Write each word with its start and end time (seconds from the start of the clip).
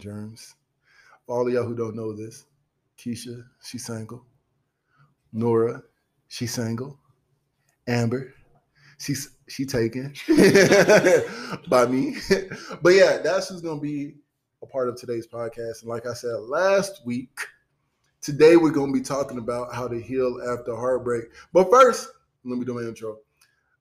Germs. 0.00 0.54
For 1.26 1.36
all 1.36 1.46
of 1.46 1.52
y'all 1.52 1.64
who 1.64 1.76
don't 1.76 1.94
know 1.94 2.12
this, 2.12 2.46
Keisha, 2.98 3.44
she's 3.62 3.86
single. 3.86 4.24
Nora, 5.32 5.82
she's 6.28 6.52
single. 6.52 6.98
Amber, 7.86 8.34
she's 8.98 9.30
she 9.48 9.64
taken 9.64 10.14
by 11.68 11.86
me. 11.86 12.16
but 12.82 12.90
yeah, 12.90 13.18
that's 13.18 13.48
who's 13.48 13.60
gonna 13.60 13.80
be 13.80 14.14
a 14.62 14.66
part 14.66 14.88
of 14.88 14.96
today's 14.96 15.26
podcast. 15.26 15.82
And 15.82 15.90
like 15.90 16.06
I 16.06 16.14
said 16.14 16.34
last 16.40 17.04
week, 17.04 17.38
today 18.20 18.56
we're 18.56 18.70
gonna 18.70 18.92
be 18.92 19.00
talking 19.00 19.38
about 19.38 19.74
how 19.74 19.86
to 19.88 20.00
heal 20.00 20.40
after 20.50 20.74
heartbreak. 20.74 21.24
But 21.52 21.70
first, 21.70 22.08
let 22.44 22.58
me 22.58 22.64
do 22.64 22.74
my 22.74 22.82
intro. 22.82 23.18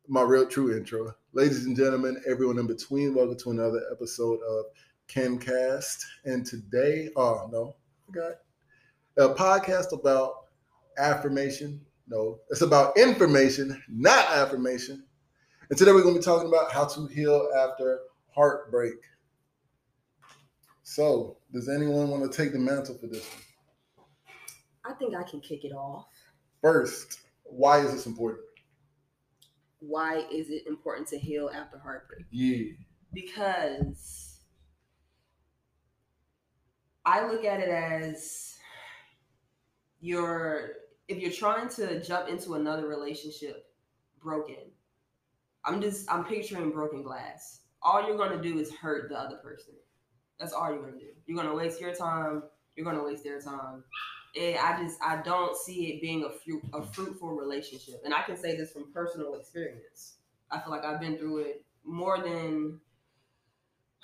My 0.07 0.21
real 0.23 0.47
true 0.47 0.75
intro. 0.75 1.15
Ladies 1.33 1.65
and 1.65 1.77
gentlemen, 1.77 2.21
everyone 2.27 2.57
in 2.57 2.67
between, 2.67 3.13
welcome 3.13 3.37
to 3.37 3.51
another 3.51 3.81
episode 3.91 4.39
of 4.41 4.65
KenCast. 5.09 6.03
And 6.25 6.45
today, 6.45 7.09
oh 7.15 7.49
no, 7.51 7.75
I 8.03 8.05
forgot. 8.05 8.33
A 9.17 9.33
podcast 9.33 9.91
about 9.91 10.45
affirmation. 10.97 11.81
No, 12.07 12.39
it's 12.49 12.61
about 12.61 12.97
information, 12.97 13.81
not 13.89 14.25
affirmation. 14.31 15.03
And 15.69 15.77
today 15.77 15.91
we're 15.91 16.01
going 16.01 16.15
to 16.15 16.19
be 16.19 16.25
talking 16.25 16.47
about 16.47 16.71
how 16.71 16.85
to 16.85 17.07
heal 17.07 17.49
after 17.55 17.99
heartbreak. 18.33 18.95
So, 20.81 21.37
does 21.53 21.69
anyone 21.69 22.09
want 22.09 22.31
to 22.31 22.35
take 22.35 22.51
the 22.51 22.59
mantle 22.59 22.97
for 22.97 23.05
this 23.05 23.23
one? 23.29 23.43
I 24.83 24.93
think 24.93 25.15
I 25.15 25.21
can 25.21 25.39
kick 25.41 25.65
it 25.65 25.71
off. 25.71 26.07
First, 26.61 27.19
why 27.43 27.79
is 27.81 27.91
this 27.91 28.07
important? 28.07 28.41
Why 29.81 30.25
is 30.31 30.49
it 30.49 30.65
important 30.65 31.07
to 31.09 31.19
heal 31.19 31.51
after 31.53 31.77
heartbreak? 31.77 32.25
Yeah. 32.31 32.73
Because 33.13 34.28
I 37.09 37.25
look 37.25 37.43
at 37.43 37.59
it 37.59 37.69
as 37.69 38.55
you're 39.99 40.73
if 41.07 41.17
you're 41.17 41.31
trying 41.31 41.67
to 41.69 42.03
jump 42.03 42.29
into 42.29 42.53
another 42.53 42.87
relationship 42.87 43.65
broken, 44.21 44.69
I'm 45.65 45.81
just 45.81 46.11
I'm 46.11 46.23
picturing 46.23 46.69
broken 46.69 47.01
glass. 47.01 47.61
All 47.81 48.07
you're 48.07 48.17
gonna 48.17 48.39
do 48.39 48.59
is 48.59 48.71
hurt 48.71 49.09
the 49.09 49.17
other 49.17 49.37
person. 49.37 49.73
That's 50.39 50.53
all 50.53 50.71
you're 50.71 50.83
gonna 50.83 50.99
do. 50.99 51.07
You're 51.25 51.35
gonna 51.35 51.55
waste 51.55 51.81
your 51.81 51.95
time. 51.95 52.43
You're 52.75 52.85
gonna 52.85 53.03
waste 53.03 53.23
their 53.23 53.41
time. 53.41 53.83
And 54.39 54.57
I 54.59 54.79
just 54.79 55.01
I 55.01 55.23
don't 55.23 55.57
see 55.57 55.87
it 55.87 56.01
being 56.01 56.25
a 56.25 56.29
fruit, 56.29 56.61
a 56.75 56.83
fruitful 56.83 57.29
relationship. 57.29 58.03
And 58.05 58.13
I 58.13 58.21
can 58.21 58.37
say 58.37 58.55
this 58.55 58.71
from 58.71 58.93
personal 58.93 59.33
experience. 59.33 60.17
I 60.51 60.59
feel 60.59 60.69
like 60.69 60.85
I've 60.85 61.01
been 61.01 61.17
through 61.17 61.39
it 61.39 61.65
more 61.83 62.19
than 62.21 62.79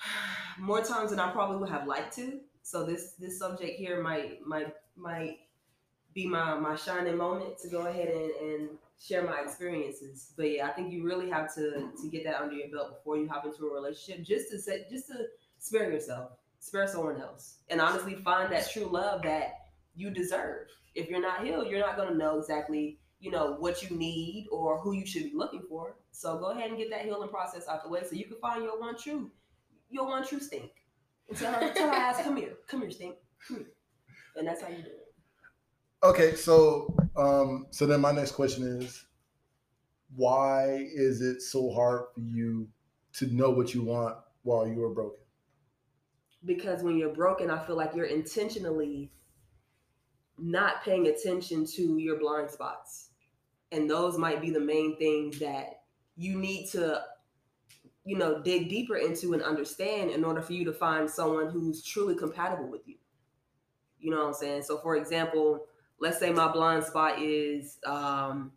more 0.58 0.82
times 0.82 1.10
than 1.10 1.20
I 1.20 1.30
probably 1.30 1.58
would 1.58 1.70
have 1.70 1.86
liked 1.86 2.16
to. 2.16 2.40
So 2.66 2.84
this 2.84 3.12
this 3.12 3.38
subject 3.38 3.78
here 3.78 4.02
might 4.02 4.44
might 4.44 4.74
might 4.96 5.38
be 6.12 6.26
my 6.26 6.58
my 6.58 6.74
shining 6.74 7.16
moment 7.16 7.58
to 7.58 7.68
go 7.68 7.86
ahead 7.86 8.08
and, 8.08 8.30
and 8.40 8.68
share 9.00 9.22
my 9.22 9.40
experiences. 9.40 10.32
But 10.36 10.50
yeah, 10.50 10.66
I 10.66 10.72
think 10.72 10.92
you 10.92 11.04
really 11.04 11.30
have 11.30 11.54
to 11.54 11.88
to 12.02 12.08
get 12.10 12.24
that 12.24 12.42
under 12.42 12.56
your 12.56 12.66
belt 12.66 12.98
before 12.98 13.18
you 13.18 13.28
hop 13.28 13.46
into 13.46 13.68
a 13.68 13.72
relationship, 13.72 14.26
just 14.26 14.50
to 14.50 14.58
say, 14.58 14.84
just 14.90 15.06
to 15.06 15.26
spare 15.60 15.92
yourself, 15.92 16.32
spare 16.58 16.88
someone 16.88 17.20
else, 17.20 17.58
and 17.68 17.80
honestly 17.80 18.16
find 18.16 18.52
that 18.52 18.68
true 18.68 18.86
love 18.86 19.22
that 19.22 19.68
you 19.94 20.10
deserve. 20.10 20.66
If 20.96 21.08
you're 21.08 21.22
not 21.22 21.44
healed, 21.46 21.68
you're 21.68 21.86
not 21.86 21.96
gonna 21.96 22.16
know 22.16 22.40
exactly 22.40 22.98
you 23.20 23.30
know 23.30 23.54
what 23.60 23.80
you 23.88 23.96
need 23.96 24.48
or 24.50 24.80
who 24.80 24.90
you 24.90 25.06
should 25.06 25.22
be 25.22 25.36
looking 25.36 25.62
for. 25.68 25.94
So 26.10 26.36
go 26.38 26.50
ahead 26.50 26.70
and 26.70 26.78
get 26.78 26.90
that 26.90 27.02
healing 27.02 27.28
process 27.28 27.68
out 27.68 27.84
the 27.84 27.88
way 27.88 28.02
so 28.02 28.16
you 28.16 28.24
can 28.24 28.38
find 28.38 28.64
your 28.64 28.80
one 28.80 28.98
true, 28.98 29.30
your 29.88 30.08
one 30.08 30.26
true 30.26 30.40
stink. 30.40 30.72
And 31.28 31.36
tell 31.36 31.52
her, 31.52 31.72
tell 31.72 31.88
her 31.88 31.94
ass, 31.94 32.22
come 32.22 32.36
here, 32.36 32.54
come 32.68 32.82
here, 32.82 32.90
stink, 32.90 33.16
come 33.46 33.58
here. 33.58 33.66
And 34.36 34.46
that's 34.46 34.62
how 34.62 34.68
you 34.68 34.76
do 34.76 34.88
it. 34.88 35.06
Okay, 36.04 36.34
so 36.34 36.94
um, 37.16 37.66
so 37.70 37.86
then 37.86 38.00
my 38.00 38.12
next 38.12 38.32
question 38.32 38.64
is, 38.82 39.04
why 40.14 40.86
is 40.94 41.20
it 41.20 41.42
so 41.42 41.70
hard 41.70 42.04
for 42.14 42.20
you 42.20 42.68
to 43.14 43.26
know 43.34 43.50
what 43.50 43.74
you 43.74 43.82
want 43.82 44.16
while 44.42 44.68
you 44.68 44.84
are 44.84 44.90
broken? 44.90 45.18
Because 46.44 46.82
when 46.82 46.96
you're 46.96 47.14
broken, 47.14 47.50
I 47.50 47.64
feel 47.66 47.76
like 47.76 47.94
you're 47.94 48.06
intentionally 48.06 49.10
not 50.38 50.84
paying 50.84 51.06
attention 51.08 51.66
to 51.66 51.98
your 51.98 52.18
blind 52.18 52.50
spots. 52.50 53.08
And 53.72 53.90
those 53.90 54.16
might 54.16 54.40
be 54.40 54.50
the 54.50 54.60
main 54.60 54.96
things 54.96 55.38
that 55.40 55.80
you 56.16 56.38
need 56.38 56.68
to, 56.70 57.02
you 58.06 58.16
know, 58.16 58.40
dig 58.40 58.68
deeper 58.68 58.96
into 58.96 59.34
and 59.34 59.42
understand 59.42 60.12
in 60.12 60.24
order 60.24 60.40
for 60.40 60.52
you 60.52 60.64
to 60.64 60.72
find 60.72 61.10
someone 61.10 61.50
who's 61.50 61.82
truly 61.82 62.14
compatible 62.14 62.70
with 62.70 62.86
you. 62.86 62.94
You 63.98 64.12
know 64.12 64.18
what 64.18 64.28
I'm 64.28 64.34
saying? 64.34 64.62
So, 64.62 64.78
for 64.78 64.96
example, 64.96 65.66
let's 65.98 66.18
say 66.20 66.30
my 66.30 66.50
blind 66.50 66.84
spot 66.84 67.20
is 67.20 67.78
um 67.84 68.52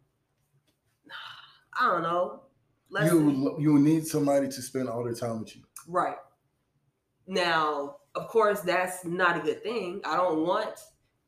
I 1.79 1.87
don't 1.87 2.03
know. 2.03 2.43
Let's 2.91 3.11
you 3.11 3.55
you 3.59 3.79
need 3.79 4.05
somebody 4.05 4.47
to 4.47 4.61
spend 4.61 4.87
all 4.87 5.03
their 5.03 5.15
time 5.15 5.39
with 5.39 5.55
you. 5.55 5.63
Right. 5.87 6.17
Now, 7.25 7.97
of 8.13 8.27
course, 8.27 8.61
that's 8.61 9.03
not 9.03 9.35
a 9.35 9.39
good 9.39 9.63
thing. 9.63 10.01
I 10.05 10.15
don't 10.15 10.45
want 10.45 10.79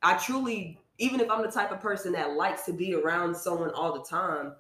I 0.04 0.16
truly 0.18 0.80
even 1.00 1.20
if 1.20 1.32
I'm 1.32 1.42
the 1.42 1.52
type 1.52 1.72
of 1.72 1.82
person 1.82 2.12
that 2.14 2.34
likes 2.34 2.66
to 2.66 2.74
be 2.74 2.94
around 2.94 3.36
someone 3.36 3.72
all 3.72 3.94
the 3.94 4.04
time, 4.04 4.54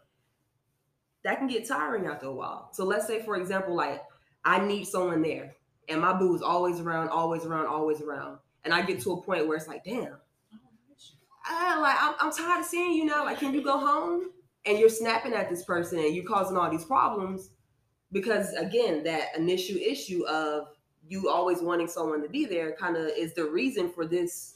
that 1.24 1.38
can 1.38 1.48
get 1.48 1.68
tiring 1.68 2.08
after 2.08 2.28
a 2.28 2.34
while. 2.34 2.70
So 2.74 2.86
let's 2.86 3.08
say 3.08 3.22
for 3.22 3.36
example 3.36 3.76
like 3.76 4.02
I 4.44 4.66
need 4.66 4.86
someone 4.86 5.22
there 5.22 5.56
and 5.90 6.02
my 6.02 6.14
boo 6.14 6.36
is 6.36 6.42
always 6.42 6.80
around, 6.80 7.09
always 7.09 7.46
around, 7.46 7.68
always 7.68 8.02
around. 8.02 8.38
And 8.64 8.74
I 8.74 8.82
get 8.82 9.02
to 9.02 9.14
a 9.14 9.22
point 9.22 9.48
where 9.48 9.58
it's 9.58 9.68
like, 9.68 9.84
damn, 9.84 10.18
ah, 11.48 11.80
like 11.82 11.98
I'm, 12.00 12.16
I'm 12.20 12.32
tired 12.32 12.62
of 12.62 12.66
seeing 12.66 12.94
you 12.94 13.06
now. 13.06 13.26
Like, 13.26 13.40
can 13.40 13.54
you 13.54 13.64
go 13.64 13.78
home? 13.78 14.32
And 14.66 14.78
you're 14.78 14.90
snapping 14.90 15.34
at 15.34 15.50
this 15.50 15.64
person 15.66 15.98
and 15.98 16.16
you're 16.16 16.26
causing 16.26 16.56
all 16.56 16.70
these 16.70 16.86
problems 16.86 17.50
because 18.12 18.53
again, 18.53 19.03
that 19.03 19.36
initial 19.36 19.78
issue 19.78 20.26
of 20.28 20.68
you 21.08 21.30
always 21.30 21.62
wanting 21.62 21.88
someone 21.88 22.22
to 22.22 22.30
be 22.30 22.46
there 22.46 22.74
kind 22.74 22.96
of 22.96 23.08
is 23.18 23.34
the 23.34 23.46
reason 23.46 23.92
for 23.92 24.06
this 24.06 24.56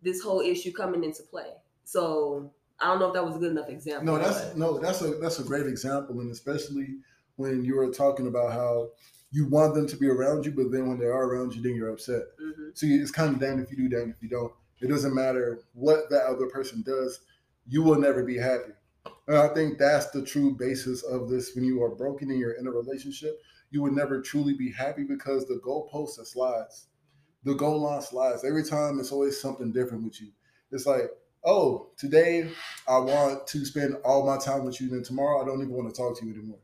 this 0.00 0.22
whole 0.22 0.40
issue 0.40 0.72
coming 0.72 1.04
into 1.04 1.22
play. 1.24 1.52
So 1.84 2.50
I 2.80 2.86
don't 2.86 3.00
know 3.00 3.08
if 3.08 3.14
that 3.14 3.24
was 3.24 3.36
a 3.36 3.38
good 3.38 3.50
enough 3.50 3.68
example. 3.68 4.04
No, 4.04 4.18
that's 4.18 4.44
but. 4.46 4.56
no, 4.56 4.78
that's 4.78 5.02
a 5.02 5.14
that's 5.14 5.38
a 5.38 5.44
great 5.44 5.66
example, 5.66 6.20
and 6.20 6.30
especially 6.30 6.98
when 7.36 7.64
you 7.64 7.76
were 7.76 7.90
talking 7.90 8.26
about 8.26 8.52
how 8.52 8.88
you 9.30 9.46
want 9.46 9.74
them 9.74 9.86
to 9.86 9.96
be 9.96 10.08
around 10.08 10.46
you, 10.46 10.52
but 10.52 10.70
then 10.70 10.88
when 10.88 10.98
they 10.98 11.06
are 11.06 11.24
around 11.24 11.54
you, 11.54 11.62
then 11.62 11.74
you're 11.74 11.90
upset. 11.90 12.22
Mm-hmm. 12.42 12.70
So 12.74 12.86
it's 12.86 13.10
kind 13.10 13.34
of 13.34 13.40
damned 13.40 13.60
if 13.60 13.70
you 13.70 13.76
do, 13.76 13.88
damned 13.88 14.14
if 14.16 14.22
you 14.22 14.28
don't. 14.28 14.52
It 14.80 14.88
doesn't 14.88 15.14
matter 15.14 15.60
what 15.74 16.08
that 16.10 16.26
other 16.26 16.46
person 16.46 16.82
does, 16.82 17.20
you 17.66 17.82
will 17.82 17.98
never 17.98 18.22
be 18.22 18.36
happy. 18.36 18.72
And 19.26 19.36
I 19.36 19.48
think 19.48 19.78
that's 19.78 20.10
the 20.10 20.24
true 20.24 20.56
basis 20.56 21.02
of 21.02 21.28
this. 21.28 21.54
When 21.54 21.64
you 21.64 21.82
are 21.82 21.94
broken 21.94 22.30
and 22.30 22.38
you're 22.38 22.52
in 22.52 22.66
a 22.66 22.70
relationship, 22.70 23.38
you 23.70 23.82
will 23.82 23.92
never 23.92 24.22
truly 24.22 24.54
be 24.54 24.72
happy 24.72 25.04
because 25.04 25.46
the 25.46 25.60
goalpost 25.64 26.24
slides. 26.26 26.86
The 27.44 27.54
goal 27.54 27.82
line 27.82 28.02
slides. 28.02 28.44
Every 28.44 28.64
time 28.64 28.98
it's 28.98 29.12
always 29.12 29.40
something 29.40 29.72
different 29.72 30.04
with 30.04 30.20
you. 30.20 30.28
It's 30.70 30.86
like, 30.86 31.10
oh, 31.44 31.88
today 31.96 32.50
I 32.88 32.98
want 32.98 33.46
to 33.48 33.64
spend 33.64 33.96
all 34.04 34.26
my 34.26 34.38
time 34.38 34.64
with 34.64 34.80
you, 34.80 34.88
then 34.88 35.02
tomorrow 35.02 35.42
I 35.42 35.46
don't 35.46 35.60
even 35.60 35.72
want 35.72 35.92
to 35.94 35.96
talk 35.96 36.18
to 36.18 36.26
you 36.26 36.32
anymore. 36.32 36.58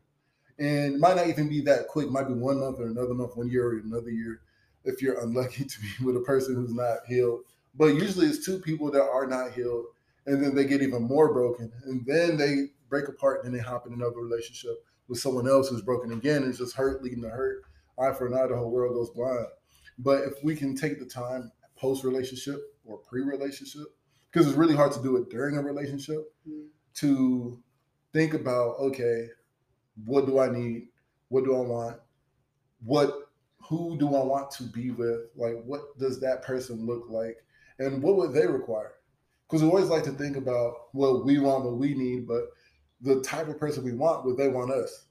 And 0.57 0.99
might 0.99 1.17
not 1.17 1.27
even 1.27 1.49
be 1.49 1.61
that 1.61 1.87
quick, 1.87 2.09
might 2.09 2.27
be 2.27 2.33
one 2.33 2.59
month 2.59 2.79
or 2.79 2.87
another 2.87 3.13
month, 3.13 3.35
one 3.35 3.49
year 3.49 3.67
or 3.67 3.77
another 3.79 4.09
year, 4.09 4.41
if 4.83 5.01
you're 5.01 5.19
unlucky 5.21 5.63
to 5.65 5.81
be 5.81 6.05
with 6.05 6.15
a 6.15 6.21
person 6.21 6.55
who's 6.55 6.73
not 6.73 6.99
healed 7.07 7.41
but 7.77 7.95
usually 7.95 8.27
it's 8.27 8.45
two 8.45 8.59
people 8.59 8.89
that 8.91 9.01
are 9.01 9.27
not 9.27 9.51
healed, 9.51 9.85
and 10.25 10.43
then 10.43 10.55
they 10.55 10.65
get 10.65 10.81
even 10.81 11.03
more 11.03 11.33
broken, 11.33 11.71
and 11.85 12.05
then 12.05 12.37
they 12.37 12.67
break 12.89 13.07
apart, 13.07 13.43
and 13.43 13.53
then 13.53 13.59
they 13.59 13.63
hop 13.63 13.85
in 13.85 13.93
another 13.93 14.17
relationship 14.17 14.83
with 15.07 15.19
someone 15.19 15.47
else 15.47 15.69
who's 15.69 15.81
broken 15.81 16.11
again. 16.11 16.43
It's 16.43 16.57
just 16.57 16.75
hurt 16.75 17.03
leading 17.03 17.21
to 17.21 17.29
hurt. 17.29 17.63
Eye 17.99 18.13
for 18.13 18.27
an 18.27 18.33
eye, 18.33 18.47
the 18.47 18.55
whole 18.55 18.71
world 18.71 18.95
goes 18.95 19.09
blind. 19.09 19.47
But 19.97 20.23
if 20.23 20.43
we 20.43 20.55
can 20.55 20.75
take 20.75 20.99
the 20.99 21.05
time 21.05 21.51
post 21.77 22.03
relationship 22.03 22.61
or 22.85 22.97
pre 22.97 23.21
relationship, 23.21 23.87
because 24.35 24.49
it's 24.49 24.57
really 24.57 24.75
hard 24.75 24.91
to 24.91 25.01
do 25.01 25.15
it 25.15 25.29
during 25.29 25.55
a 25.55 25.61
relationship, 25.61 26.19
mm-hmm. 26.45 26.65
to 26.95 27.57
think 28.11 28.33
about 28.33 28.75
okay, 28.79 29.27
what 30.03 30.25
do 30.25 30.39
I 30.39 30.51
need? 30.51 30.89
What 31.29 31.45
do 31.45 31.55
I 31.55 31.61
want? 31.61 31.97
What 32.83 33.13
who 33.61 33.97
do 33.97 34.07
I 34.13 34.23
want 34.23 34.51
to 34.51 34.63
be 34.63 34.91
with? 34.91 35.29
Like, 35.37 35.63
what 35.63 35.97
does 35.97 36.19
that 36.19 36.43
person 36.43 36.85
look 36.85 37.05
like? 37.09 37.37
and 37.79 38.01
what 38.01 38.15
would 38.15 38.33
they 38.33 38.47
require? 38.47 38.93
Because 39.47 39.61
we 39.61 39.69
always 39.69 39.89
like 39.89 40.03
to 40.05 40.11
think 40.11 40.37
about 40.37 40.93
what 40.93 41.25
we 41.25 41.39
want, 41.39 41.65
what 41.65 41.77
we 41.77 41.93
need, 41.93 42.25
but 42.25 42.45
the 43.01 43.21
type 43.21 43.49
of 43.49 43.59
person 43.59 43.83
we 43.83 43.91
want, 43.91 44.25
what 44.25 44.37
they 44.37 44.47
want 44.47 44.71
us. 44.71 45.07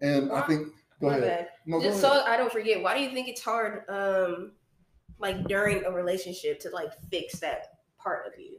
And 0.00 0.32
I 0.32 0.40
think 0.42 0.68
go 1.00 1.10
ahead. 1.10 1.48
No, 1.64 1.80
Just 1.80 2.02
go 2.02 2.08
so 2.08 2.14
ahead. 2.18 2.28
I 2.28 2.36
don't 2.36 2.50
forget, 2.50 2.82
why 2.82 2.96
do 2.96 3.04
you 3.04 3.10
think 3.10 3.28
it's 3.28 3.40
hard, 3.40 3.84
um, 3.88 4.52
like 5.20 5.46
during 5.46 5.84
a 5.84 5.92
relationship, 5.92 6.58
to 6.60 6.70
like 6.70 6.90
fix 7.08 7.38
that 7.38 7.73
part 8.04 8.26
of 8.26 8.38
you, 8.38 8.58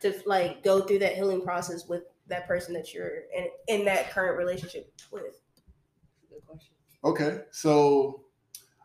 to 0.00 0.14
like 0.26 0.62
go 0.62 0.80
through 0.80 0.98
that 0.98 1.14
healing 1.14 1.42
process 1.42 1.88
with 1.88 2.02
that 2.26 2.46
person 2.46 2.74
that 2.74 2.92
you're 2.92 3.22
in 3.36 3.48
in 3.68 3.84
that 3.84 4.10
current 4.10 4.36
relationship 4.36 4.92
with? 5.12 5.40
Good 6.28 6.44
question. 6.46 6.74
Okay, 7.04 7.40
so 7.50 8.24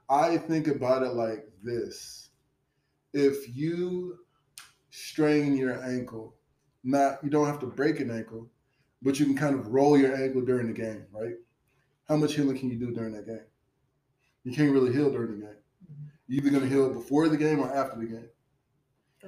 I 0.10 0.38
think 0.38 0.68
about 0.68 1.04
it 1.04 1.14
like 1.14 1.48
this: 1.64 2.30
if 3.14 3.56
you 3.56 4.20
strain 4.92 5.58
your 5.58 5.84
ankle, 5.84 6.36
not 6.84 7.24
you 7.24 7.30
don't 7.30 7.48
have 7.48 7.60
to 7.60 7.68
break 7.68 8.00
an 8.00 8.12
ankle, 8.12 8.50
but 9.02 9.20
you 9.20 9.26
can 9.26 9.36
kind 9.36 9.56
of 9.56 9.68
roll 9.68 9.98
your 9.98 10.16
ankle 10.16 10.42
during 10.42 10.68
the 10.68 10.74
game, 10.74 11.06
right? 11.12 11.36
How 12.08 12.16
much 12.16 12.36
healing 12.36 12.58
can 12.58 12.70
you 12.70 12.78
do 12.78 12.92
during 12.92 13.14
that 13.14 13.26
game? 13.26 13.46
You 14.44 14.54
can't 14.54 14.72
really 14.72 14.94
heal 14.94 15.12
during 15.12 15.40
the 15.40 15.46
game. 15.46 15.56
Mm-hmm. 15.56 16.06
You're 16.28 16.46
either 16.46 16.60
gonna 16.60 16.72
heal 16.72 16.94
before 16.94 17.30
the 17.30 17.38
game 17.38 17.60
or 17.60 17.76
after 17.76 18.00
the 18.00 18.06
game. 18.06 18.30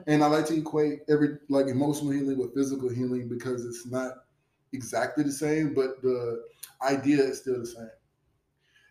And 0.05 0.23
I 0.23 0.27
like 0.27 0.45
to 0.47 0.57
equate 0.57 0.99
every 1.09 1.37
like 1.49 1.67
emotional 1.67 2.11
healing 2.11 2.37
with 2.37 2.53
physical 2.53 2.89
healing 2.89 3.27
because 3.27 3.65
it's 3.65 3.85
not 3.85 4.11
exactly 4.73 5.23
the 5.23 5.31
same, 5.31 5.73
but 5.73 6.01
the 6.01 6.43
idea 6.81 7.23
is 7.23 7.39
still 7.41 7.59
the 7.59 7.65
same. 7.65 7.89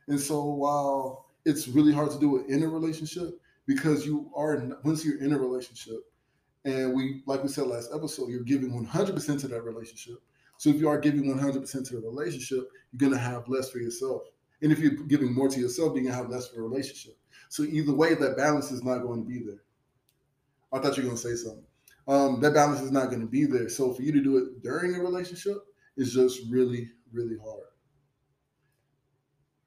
And 0.08 0.20
so 0.20 0.44
while 0.44 1.26
it's 1.44 1.68
really 1.68 1.92
hard 1.92 2.10
to 2.10 2.18
do 2.18 2.38
it 2.38 2.48
in 2.48 2.62
a 2.62 2.68
relationship, 2.68 3.40
because 3.66 4.06
you 4.06 4.30
are 4.34 4.56
once 4.84 5.04
you're 5.04 5.22
in 5.22 5.32
a 5.32 5.38
relationship, 5.38 5.98
and 6.64 6.94
we 6.94 7.22
like 7.26 7.42
we 7.42 7.48
said 7.48 7.66
last 7.66 7.90
episode, 7.94 8.28
you're 8.30 8.42
giving 8.42 8.70
100% 8.70 9.40
to 9.40 9.48
that 9.48 9.62
relationship. 9.62 10.22
So 10.58 10.70
if 10.70 10.76
you 10.76 10.88
are 10.88 10.98
giving 10.98 11.24
100% 11.24 11.88
to 11.88 12.00
the 12.00 12.00
relationship, 12.00 12.70
you're 12.92 13.10
gonna 13.10 13.20
have 13.20 13.48
less 13.48 13.70
for 13.70 13.78
yourself. 13.78 14.22
And 14.62 14.72
if 14.72 14.78
you're 14.78 14.92
giving 14.92 15.34
more 15.34 15.48
to 15.48 15.60
yourself, 15.60 15.94
you're 15.94 16.04
gonna 16.04 16.16
have 16.16 16.30
less 16.30 16.48
for 16.48 16.60
a 16.60 16.62
relationship. 16.62 17.16
So 17.48 17.62
either 17.62 17.94
way, 17.94 18.14
that 18.14 18.36
balance 18.36 18.70
is 18.70 18.82
not 18.82 18.98
going 18.98 19.22
to 19.22 19.28
be 19.28 19.44
there. 19.44 19.62
I 20.72 20.78
thought 20.78 20.96
you 20.96 21.02
were 21.02 21.08
gonna 21.10 21.18
say 21.18 21.34
something. 21.34 21.64
Um, 22.08 22.40
that 22.40 22.54
balance 22.54 22.80
is 22.80 22.92
not 22.92 23.06
going 23.06 23.20
to 23.20 23.26
be 23.26 23.46
there. 23.46 23.68
So 23.68 23.92
for 23.92 24.02
you 24.02 24.12
to 24.12 24.22
do 24.22 24.36
it 24.38 24.62
during 24.62 24.94
a 24.94 25.00
relationship 25.00 25.56
is 25.96 26.14
just 26.14 26.40
really, 26.48 26.88
really 27.12 27.36
hard. 27.36 27.64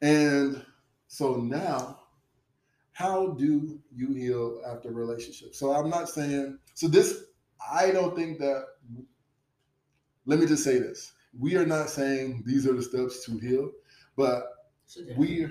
And 0.02 0.66
so 1.08 1.36
now, 1.36 2.00
how 2.94 3.32
do 3.32 3.80
you 3.94 4.14
heal 4.14 4.62
after 4.66 4.90
a 4.90 4.94
relationship? 4.94 5.54
So 5.54 5.74
I'm 5.74 5.90
not 5.90 6.10
saying 6.10 6.60
so 6.76 6.88
this. 6.88 7.26
I 7.72 7.92
don't 7.92 8.16
think 8.16 8.40
that. 8.40 8.66
Let 10.26 10.40
me 10.40 10.46
just 10.46 10.64
say 10.64 10.80
this: 10.80 11.14
we 11.38 11.56
are 11.56 11.66
not 11.66 11.90
saying 11.90 12.44
these 12.46 12.66
are 12.68 12.74
the 12.74 12.84
steps 12.84 13.26
to 13.26 13.38
heal, 13.38 13.72
but 14.16 14.44
we 15.18 15.48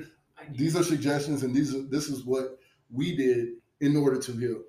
these 0.53 0.77
are 0.77 0.83
suggestions, 0.83 1.43
and 1.43 1.55
these 1.55 1.75
are 1.75 1.83
this 1.83 2.09
is 2.09 2.25
what 2.25 2.59
we 2.91 3.17
did 3.17 3.49
in 3.81 3.97
order 3.97 4.19
to 4.19 4.33
heal. 4.33 4.63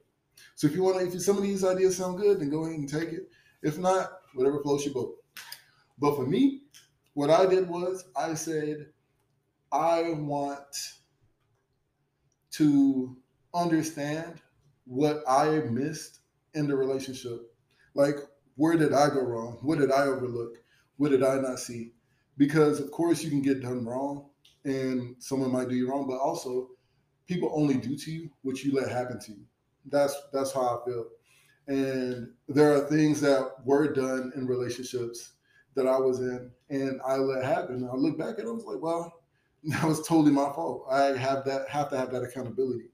So 0.56 0.68
if 0.68 0.76
you 0.76 0.84
want 0.84 1.00
to, 1.00 1.06
if 1.08 1.22
some 1.22 1.38
of 1.38 1.44
these 1.44 1.64
ideas 1.64 1.98
sound 1.98 2.18
good, 2.18 2.40
then 2.40 2.50
go 2.50 2.66
ahead 2.66 2.80
and 2.80 2.90
take 2.90 3.10
it. 3.10 3.30
If 3.62 3.78
not, 3.78 4.10
whatever 4.34 4.62
floats 4.62 4.86
your 4.86 4.94
boat. 4.94 5.16
But 5.98 6.16
for 6.16 6.26
me, 6.26 6.62
what 7.14 7.30
I 7.30 7.46
did 7.46 7.68
was 7.68 8.06
I 8.16 8.34
said, 8.34 8.88
I 9.72 10.14
want 10.18 10.76
to 12.52 13.18
understand 13.54 14.42
what 14.86 15.24
I 15.28 15.60
missed 15.70 16.20
in 16.54 16.68
the 16.68 16.76
relationship. 16.76 17.40
Like, 17.94 18.16
where 18.56 18.78
did 18.78 18.94
I 18.94 19.10
go 19.10 19.22
wrong? 19.22 19.60
What 19.62 19.80
did 19.80 19.92
I 19.92 20.04
overlook? 20.04 20.58
What 20.98 21.12
did 21.12 21.24
I 21.24 21.36
not 21.40 21.60
see? 21.60 21.94
Because, 22.38 22.80
of 22.80 22.92
course, 22.92 23.24
you 23.24 23.30
can 23.30 23.42
get 23.42 23.62
done 23.62 23.86
wrong 23.86 24.30
and 24.66 25.16
someone 25.20 25.52
might 25.52 25.70
do 25.70 25.76
you 25.76 25.90
wrong, 25.90 26.08
but 26.08 26.18
also 26.18 26.70
people 27.28 27.52
only 27.54 27.76
do 27.76 27.96
to 27.96 28.12
you 28.12 28.30
what 28.42 28.64
you 28.64 28.74
let 28.74 28.92
happen 28.92 29.20
to 29.20 29.32
you. 29.32 29.46
That's 29.86 30.16
that's 30.34 30.52
how 30.52 30.82
I 30.82 30.86
feel. 30.86 31.06
And 31.68 32.32
there 32.48 32.74
are 32.74 32.88
things 32.88 33.22
that 33.22 33.52
were 33.64 33.94
done 33.94 34.32
in 34.36 34.48
relationships 34.48 35.34
that 35.76 35.88
I 35.88 35.98
was 35.98 36.20
in 36.20 36.52
and 36.70 37.00
I 37.06 37.16
let 37.16 37.46
happen. 37.46 37.88
I 37.92 37.96
look 37.96 38.18
back 38.18 38.34
at 38.34 38.40
it, 38.40 38.48
I 38.48 38.52
was 38.52 38.66
like, 38.66 38.82
well, 38.82 39.22
that 39.66 39.84
was 39.84 40.06
totally 40.08 40.32
my 40.32 40.52
fault. 40.54 40.86
I 40.90 41.18
have 41.18 41.46
that 41.46 41.70
have 41.70 41.90
to 41.90 41.98
have 41.98 42.12
that 42.12 42.24
accountability. 42.24 42.90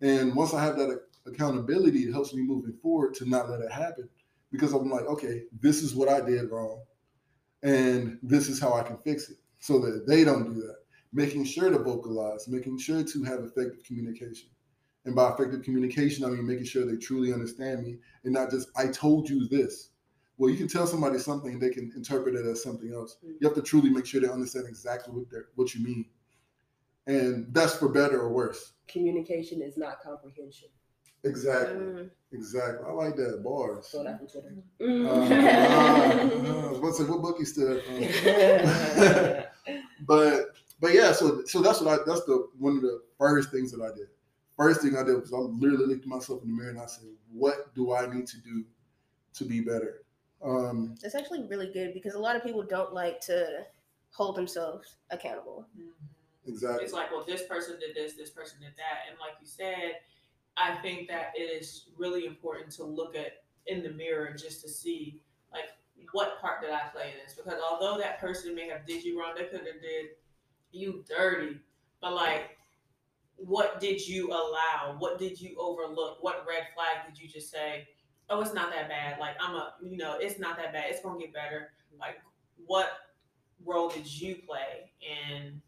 And 0.00 0.34
once 0.34 0.54
I 0.54 0.62
have 0.62 0.76
that 0.76 1.00
accountability, 1.26 2.00
it 2.00 2.12
helps 2.12 2.34
me 2.34 2.42
moving 2.42 2.74
forward 2.82 3.14
to 3.14 3.28
not 3.28 3.48
let 3.48 3.60
it 3.60 3.72
happen. 3.72 4.08
Because 4.52 4.72
I'm 4.72 4.90
like, 4.90 5.06
okay, 5.06 5.42
this 5.60 5.82
is 5.82 5.94
what 5.94 6.08
I 6.08 6.20
did 6.20 6.50
wrong. 6.50 6.82
And 7.62 8.18
this 8.22 8.48
is 8.48 8.60
how 8.60 8.74
I 8.74 8.82
can 8.82 8.98
fix 8.98 9.28
it 9.28 9.38
so 9.58 9.78
that 9.80 10.06
they 10.06 10.24
don't 10.24 10.54
do 10.54 10.60
that. 10.60 10.76
Making 11.12 11.44
sure 11.44 11.70
to 11.70 11.78
vocalize, 11.78 12.46
making 12.48 12.78
sure 12.78 13.02
to 13.02 13.24
have 13.24 13.40
effective 13.40 13.82
communication. 13.84 14.50
And 15.06 15.14
by 15.14 15.32
effective 15.32 15.62
communication, 15.62 16.24
I 16.24 16.28
mean 16.28 16.44
making 16.44 16.64
sure 16.64 16.84
they 16.84 16.96
truly 16.96 17.32
understand 17.32 17.84
me 17.84 17.98
and 18.24 18.34
not 18.34 18.50
just, 18.50 18.68
I 18.76 18.88
told 18.88 19.30
you 19.30 19.46
this. 19.46 19.90
Well, 20.36 20.50
you 20.50 20.56
can 20.56 20.66
tell 20.66 20.86
somebody 20.86 21.18
something 21.18 21.52
and 21.52 21.62
they 21.62 21.70
can 21.70 21.92
interpret 21.96 22.34
it 22.34 22.44
as 22.44 22.62
something 22.62 22.92
else. 22.92 23.16
You 23.22 23.38
have 23.46 23.54
to 23.54 23.62
truly 23.62 23.88
make 23.88 24.04
sure 24.04 24.20
they 24.20 24.28
understand 24.28 24.66
exactly 24.68 25.14
what, 25.14 25.26
what 25.54 25.74
you 25.74 25.84
mean. 25.84 26.06
And 27.06 27.46
that's 27.54 27.76
for 27.76 27.88
better 27.88 28.20
or 28.20 28.30
worse. 28.30 28.72
Communication 28.88 29.62
is 29.62 29.78
not 29.78 30.02
comprehension. 30.02 30.68
Exactly. 31.22 31.76
Mm. 31.76 32.10
Exactly. 32.32 32.84
I 32.86 32.90
like 32.92 33.14
that. 33.16 33.42
Bars. 33.44 33.86
So 33.86 34.02
that 34.02 34.18
from 34.18 34.26
Twitter. 34.26 34.54
Mm. 34.80 35.06
Uh, 35.06 35.10
uh, 35.10 35.14
uh, 36.64 36.66
I 36.66 36.70
was 36.70 36.78
about 36.78 36.88
to 36.88 36.94
say, 36.94 37.04
what 37.04 37.22
book 37.22 37.36
you 37.38 37.44
stood 37.44 37.82
but 40.06 40.46
but 40.80 40.92
yeah, 40.92 41.12
so 41.12 41.44
so 41.46 41.62
that's 41.62 41.80
what 41.80 42.00
I 42.00 42.02
that's 42.04 42.24
the 42.24 42.48
one 42.58 42.76
of 42.76 42.82
the 42.82 43.02
first 43.18 43.50
things 43.50 43.70
that 43.72 43.80
I 43.80 43.96
did 43.96 44.08
first 44.56 44.82
thing 44.82 44.96
I 44.96 45.02
did 45.02 45.20
was 45.20 45.32
I 45.32 45.38
literally 45.38 45.86
looked 45.86 46.02
at 46.02 46.08
myself 46.08 46.42
in 46.42 46.48
the 46.50 46.54
mirror 46.54 46.70
and 46.70 46.80
I 46.80 46.86
said, 46.86 47.08
"What 47.32 47.74
do 47.74 47.94
I 47.94 48.12
need 48.12 48.26
to 48.28 48.38
do 48.38 48.64
to 49.34 49.44
be 49.44 49.60
better?" 49.60 50.02
Um, 50.42 50.94
That's 51.02 51.14
actually 51.14 51.44
really 51.44 51.72
good 51.72 51.94
because 51.94 52.14
a 52.14 52.18
lot 52.18 52.36
of 52.36 52.42
people 52.42 52.62
don't 52.62 52.92
like 52.92 53.20
to 53.22 53.64
hold 54.12 54.36
themselves 54.36 54.96
accountable. 55.10 55.66
Mm-hmm. 55.76 56.50
Exactly. 56.50 56.84
It's 56.84 56.92
like, 56.92 57.10
well, 57.10 57.24
this 57.26 57.42
person 57.42 57.76
did 57.80 57.96
this, 57.96 58.14
this 58.14 58.30
person 58.30 58.60
did 58.60 58.72
that, 58.76 59.10
and 59.10 59.18
like 59.18 59.32
you 59.40 59.46
said, 59.46 59.96
I 60.56 60.76
think 60.76 61.08
that 61.08 61.32
it 61.34 61.42
is 61.42 61.86
really 61.98 62.24
important 62.24 62.70
to 62.72 62.84
look 62.84 63.16
at 63.16 63.42
in 63.66 63.82
the 63.82 63.90
mirror 63.90 64.32
just 64.32 64.62
to 64.62 64.68
see 64.68 65.20
like 65.52 65.66
what 66.12 66.40
part 66.40 66.60
did 66.60 66.70
I 66.70 66.88
play 66.92 67.10
in 67.12 67.24
this? 67.24 67.34
Because 67.34 67.60
although 67.68 67.98
that 67.98 68.20
person 68.20 68.54
may 68.54 68.68
have 68.68 68.86
did 68.86 69.04
you 69.04 69.20
wrong, 69.20 69.34
they 69.36 69.44
could 69.44 69.66
have 69.66 69.82
did 69.82 70.10
you 70.72 71.04
dirty, 71.08 71.58
but 72.00 72.14
like 72.14 72.56
what 73.36 73.80
did 73.80 74.06
you 74.06 74.28
allow? 74.28 74.96
What 74.98 75.18
did 75.18 75.40
you 75.40 75.56
overlook? 75.58 76.18
What 76.22 76.44
red 76.48 76.66
flag 76.74 77.06
did 77.06 77.20
you 77.20 77.28
just 77.28 77.50
say, 77.50 77.86
oh, 78.30 78.40
it's 78.40 78.54
not 78.54 78.70
that 78.72 78.88
bad? 78.88 79.18
Like, 79.18 79.34
I'm 79.40 79.54
a, 79.54 79.74
you 79.82 79.96
know, 79.96 80.16
it's 80.18 80.38
not 80.38 80.56
that 80.56 80.72
bad. 80.72 80.86
It's 80.88 81.02
going 81.02 81.18
to 81.18 81.24
get 81.24 81.34
better. 81.34 81.70
Like, 81.98 82.16
what 82.66 82.90
role 83.64 83.88
did 83.88 84.06
you 84.06 84.36
play 84.46 84.90
in 85.00 85.60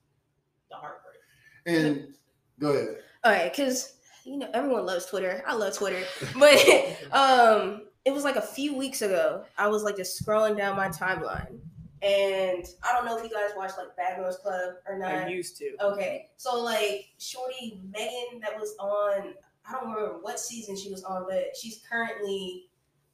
the 0.71 0.77
heartbreak? 0.77 1.19
And 1.67 2.15
go 2.59 2.71
ahead. 2.71 2.97
All 3.25 3.33
right, 3.33 3.53
because, 3.53 3.95
you 4.25 4.39
know, 4.39 4.49
everyone 4.55 4.87
loves 4.87 5.07
Twitter. 5.07 5.43
I 5.47 5.55
love 5.55 5.75
Twitter. 5.77 6.03
But 6.39 6.99
um, 7.13 7.83
it 8.05 8.13
was 8.13 8.25
like 8.25 8.37
a 8.37 8.43
few 8.43 8.75
weeks 8.75 9.03
ago. 9.03 9.45
I 9.59 9.69
was 9.69 9.83
like 9.83 9.97
just 9.97 10.25
scrolling 10.25 10.57
down 10.57 10.77
my 10.77 10.89
timeline 10.89 11.59
and 12.03 12.65
I 12.89 12.93
don't 12.93 13.05
know 13.05 13.17
if 13.19 13.25
you 13.25 13.31
guys 13.31 13.51
watch 13.57 13.73
like 13.77 13.97
Bad 13.97 14.19
Girls 14.19 14.39
Club 14.39 14.75
or 14.87 14.99
not. 14.99 15.13
I 15.13 15.29
used 15.29 15.57
to. 15.59 15.75
Okay, 15.81 16.29
so 16.37 16.63
like 16.63 17.07
Shorty 17.19 17.81
Megan 17.93 18.41
that 18.41 18.59
was 18.59 18.75
on. 18.79 19.35
I 19.69 19.73
don't 19.73 19.91
remember 19.91 20.19
what 20.23 20.41
season 20.41 20.77
she 20.77 20.91
was 20.91 21.03
on, 21.05 21.27
but 21.29 21.57
she's 21.61 21.83
currently 21.91 22.67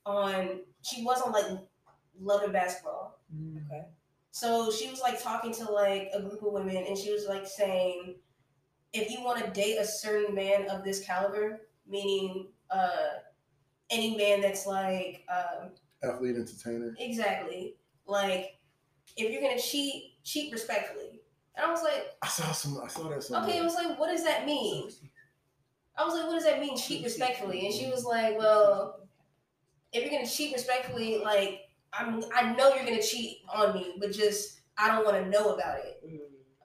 on. 0.05 0.61
She 0.83 1.03
was 1.03 1.23
on 1.23 1.33
like 1.33 1.47
Love 2.21 2.43
and 2.43 2.53
Basketball. 2.53 3.21
Mm. 3.35 3.67
Okay. 3.67 3.85
So 4.31 4.71
she 4.71 4.91
was 4.91 5.01
like 5.01 5.23
talking 5.23 5.53
to 5.55 5.65
like 5.65 6.11
a 6.13 6.21
group 6.21 6.43
of 6.43 6.53
women, 6.53 6.85
and 6.89 6.99
she 6.99 7.13
was 7.13 7.27
like 7.27 7.47
saying, 7.47 8.17
if 8.93 9.11
you 9.11 9.23
want 9.23 9.45
to 9.45 9.51
date 9.53 9.79
a 9.79 9.85
certain 9.87 10.35
man 10.35 10.69
of 10.69 10.85
this 10.85 11.05
caliber, 11.05 11.61
meaning 11.89 12.49
uh, 12.71 13.21
any 13.91 14.17
man 14.17 14.41
that's 14.41 14.67
like 14.67 15.25
um, 15.31 15.71
athlete, 16.03 16.37
entertainer, 16.37 16.95
exactly, 16.99 17.77
like 18.07 18.59
if 19.17 19.31
you're 19.31 19.43
gonna 19.43 19.61
cheat, 19.61 20.23
cheat 20.25 20.53
respectfully. 20.53 21.21
And 21.57 21.67
I 21.67 21.71
was 21.71 21.83
like, 21.83 22.07
I 22.23 22.29
saw 22.29 22.51
some. 22.53 22.81
I 22.83 22.89
saw 22.89 23.09
that. 23.09 23.23
Somewhere. 23.23 23.49
Okay, 23.49 23.61
I 23.61 23.63
was 23.63 23.75
like, 23.75 23.99
what 23.99 24.09
does 24.09 24.25
that 24.25 24.45
mean? 24.47 24.91
I 25.97 26.05
was 26.05 26.15
like, 26.15 26.27
what 26.27 26.35
does 26.35 26.45
that 26.45 26.61
mean, 26.61 26.77
cheat 26.77 27.05
respectfully? 27.05 27.67
And 27.67 27.75
she 27.75 27.87
was 27.87 28.05
like, 28.05 28.37
well, 28.37 29.09
if 29.93 30.03
you're 30.03 30.11
gonna 30.11 30.29
cheat 30.29 30.53
respectfully, 30.53 31.19
like 31.19 31.61
I'm, 31.93 32.25
I 32.35 32.55
know 32.55 32.75
you're 32.75 32.85
gonna 32.85 33.03
cheat 33.03 33.39
on 33.53 33.75
me, 33.75 33.95
but 34.01 34.13
just 34.13 34.61
I 34.77 34.89
don't 34.89 35.05
want 35.05 35.23
to 35.23 35.31
know 35.31 35.55
about 35.55 35.79
it. 35.79 36.03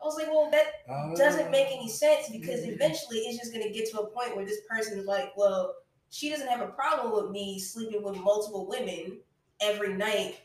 I 0.01 0.05
was 0.05 0.15
like, 0.15 0.27
well, 0.27 0.49
that 0.51 0.65
uh, 0.89 1.13
doesn't 1.15 1.51
make 1.51 1.67
any 1.67 1.89
sense 1.89 2.29
because 2.29 2.63
eventually 2.63 3.17
it's 3.17 3.37
just 3.37 3.53
gonna 3.53 3.69
get 3.69 3.91
to 3.91 3.99
a 3.99 4.07
point 4.07 4.35
where 4.35 4.45
this 4.45 4.61
person 4.67 4.97
is 4.97 5.05
like, 5.05 5.33
well, 5.37 5.75
she 6.09 6.29
doesn't 6.29 6.47
have 6.47 6.61
a 6.61 6.67
problem 6.67 7.13
with 7.13 7.31
me 7.31 7.59
sleeping 7.59 8.01
with 8.01 8.17
multiple 8.17 8.67
women 8.67 9.19
every 9.61 9.93
night 9.93 10.39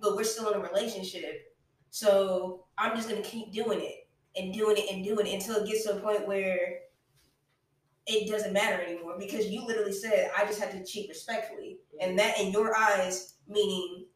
but 0.00 0.16
we're 0.16 0.24
still 0.24 0.50
in 0.50 0.60
a 0.60 0.62
relationship. 0.62 1.54
So 1.90 2.64
I'm 2.78 2.96
just 2.96 3.08
gonna 3.08 3.22
keep 3.22 3.52
doing 3.52 3.80
it 3.80 4.08
and 4.36 4.54
doing 4.54 4.76
it 4.76 4.92
and 4.92 5.04
doing 5.04 5.26
it 5.26 5.34
until 5.34 5.56
it 5.56 5.66
gets 5.66 5.84
to 5.84 5.96
a 5.96 6.00
point 6.00 6.26
where 6.26 6.78
it 8.06 8.28
doesn't 8.28 8.52
matter 8.52 8.82
anymore 8.82 9.16
because 9.18 9.46
you 9.46 9.64
literally 9.66 9.92
said 9.92 10.30
I 10.36 10.44
just 10.44 10.60
have 10.60 10.72
to 10.72 10.84
cheat 10.84 11.08
respectfully, 11.08 11.78
and 12.00 12.18
that 12.18 12.38
in 12.40 12.52
your 12.52 12.76
eyes 12.76 13.34
meaning 13.48 14.06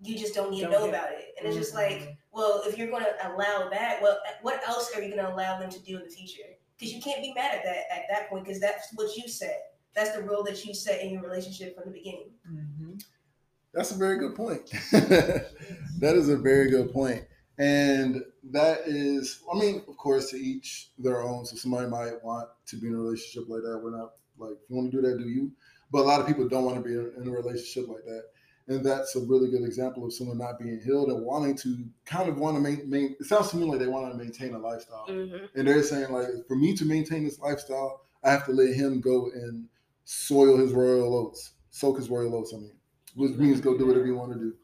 you 0.00 0.16
just 0.16 0.34
don't 0.34 0.50
need 0.50 0.62
don't 0.62 0.70
to 0.70 0.78
know 0.78 0.88
about 0.88 1.10
it. 1.10 1.34
And 1.36 1.46
it's 1.46 1.56
just 1.56 1.74
like, 1.74 1.98
mm-hmm. 1.98 2.10
well, 2.30 2.62
if 2.64 2.78
you're 2.78 2.86
going 2.86 3.02
to 3.02 3.28
allow 3.28 3.68
that, 3.68 3.98
well, 4.00 4.16
what 4.42 4.62
else 4.68 4.92
are 4.94 5.02
you 5.02 5.12
going 5.12 5.26
to 5.26 5.34
allow 5.34 5.58
them 5.58 5.70
to 5.70 5.82
do 5.82 5.96
in 5.96 6.04
the 6.04 6.08
future? 6.08 6.54
because 6.78 6.94
you 6.94 7.02
can't 7.02 7.22
be 7.22 7.32
mad 7.34 7.54
at 7.54 7.64
that 7.64 7.84
at 7.92 8.04
that 8.10 8.28
point 8.28 8.44
because 8.44 8.60
that's 8.60 8.88
what 8.94 9.16
you 9.16 9.28
said. 9.28 9.56
That's 9.94 10.12
the 10.12 10.22
rule 10.22 10.44
that 10.44 10.64
you 10.64 10.74
set 10.74 11.02
in 11.02 11.10
your 11.10 11.22
relationship 11.22 11.74
from 11.74 11.84
the 11.86 11.98
beginning. 11.98 12.30
Mm-hmm. 12.48 12.77
That's 13.74 13.90
a 13.90 13.96
very 13.96 14.18
good 14.18 14.34
point. 14.34 14.70
that 14.92 16.14
is 16.14 16.28
a 16.28 16.36
very 16.36 16.70
good 16.70 16.92
point. 16.92 17.24
And 17.58 18.22
that 18.50 18.82
is, 18.86 19.42
I 19.52 19.58
mean, 19.58 19.82
of 19.88 19.96
course, 19.96 20.30
to 20.30 20.36
each 20.36 20.90
their 20.98 21.22
own. 21.22 21.44
So 21.44 21.56
somebody 21.56 21.88
might 21.88 22.22
want 22.22 22.48
to 22.66 22.76
be 22.76 22.86
in 22.86 22.94
a 22.94 22.98
relationship 22.98 23.48
like 23.48 23.62
that. 23.62 23.80
We're 23.82 23.96
not 23.96 24.12
like, 24.38 24.52
if 24.52 24.70
you 24.70 24.76
want 24.76 24.90
to 24.90 24.96
do 24.96 25.08
that, 25.08 25.18
do 25.18 25.28
you? 25.28 25.52
But 25.90 26.00
a 26.00 26.02
lot 26.02 26.20
of 26.20 26.26
people 26.26 26.48
don't 26.48 26.64
want 26.64 26.76
to 26.76 26.82
be 26.82 26.92
in 26.92 27.28
a 27.28 27.30
relationship 27.30 27.88
like 27.88 28.04
that. 28.04 28.24
And 28.68 28.84
that's 28.84 29.16
a 29.16 29.20
really 29.20 29.50
good 29.50 29.64
example 29.64 30.04
of 30.04 30.12
someone 30.12 30.36
not 30.38 30.58
being 30.58 30.78
healed 30.84 31.08
and 31.08 31.24
wanting 31.24 31.56
to 31.56 31.84
kind 32.04 32.28
of 32.28 32.36
want 32.36 32.56
to 32.56 32.60
maintain. 32.60 33.16
It 33.18 33.26
sounds 33.26 33.50
to 33.50 33.56
me 33.56 33.64
like 33.64 33.78
they 33.78 33.86
want 33.86 34.12
to 34.12 34.18
maintain 34.18 34.54
a 34.54 34.58
lifestyle. 34.58 35.06
Mm-hmm. 35.08 35.58
And 35.58 35.66
they're 35.66 35.82
saying, 35.82 36.12
like, 36.12 36.26
for 36.46 36.54
me 36.54 36.74
to 36.76 36.84
maintain 36.84 37.24
this 37.24 37.38
lifestyle, 37.38 38.02
I 38.22 38.30
have 38.30 38.44
to 38.44 38.52
let 38.52 38.74
him 38.74 39.00
go 39.00 39.30
and 39.32 39.66
soil 40.04 40.58
his 40.58 40.72
royal 40.72 41.16
oats, 41.16 41.52
soak 41.70 41.96
his 41.96 42.10
royal 42.10 42.34
oats, 42.34 42.52
I 42.54 42.58
mean, 42.58 42.72
which 43.18 43.32
means 43.32 43.60
go 43.60 43.76
do 43.76 43.86
whatever 43.86 44.06
you 44.06 44.16
want 44.16 44.32
to 44.32 44.38
do. 44.38 44.54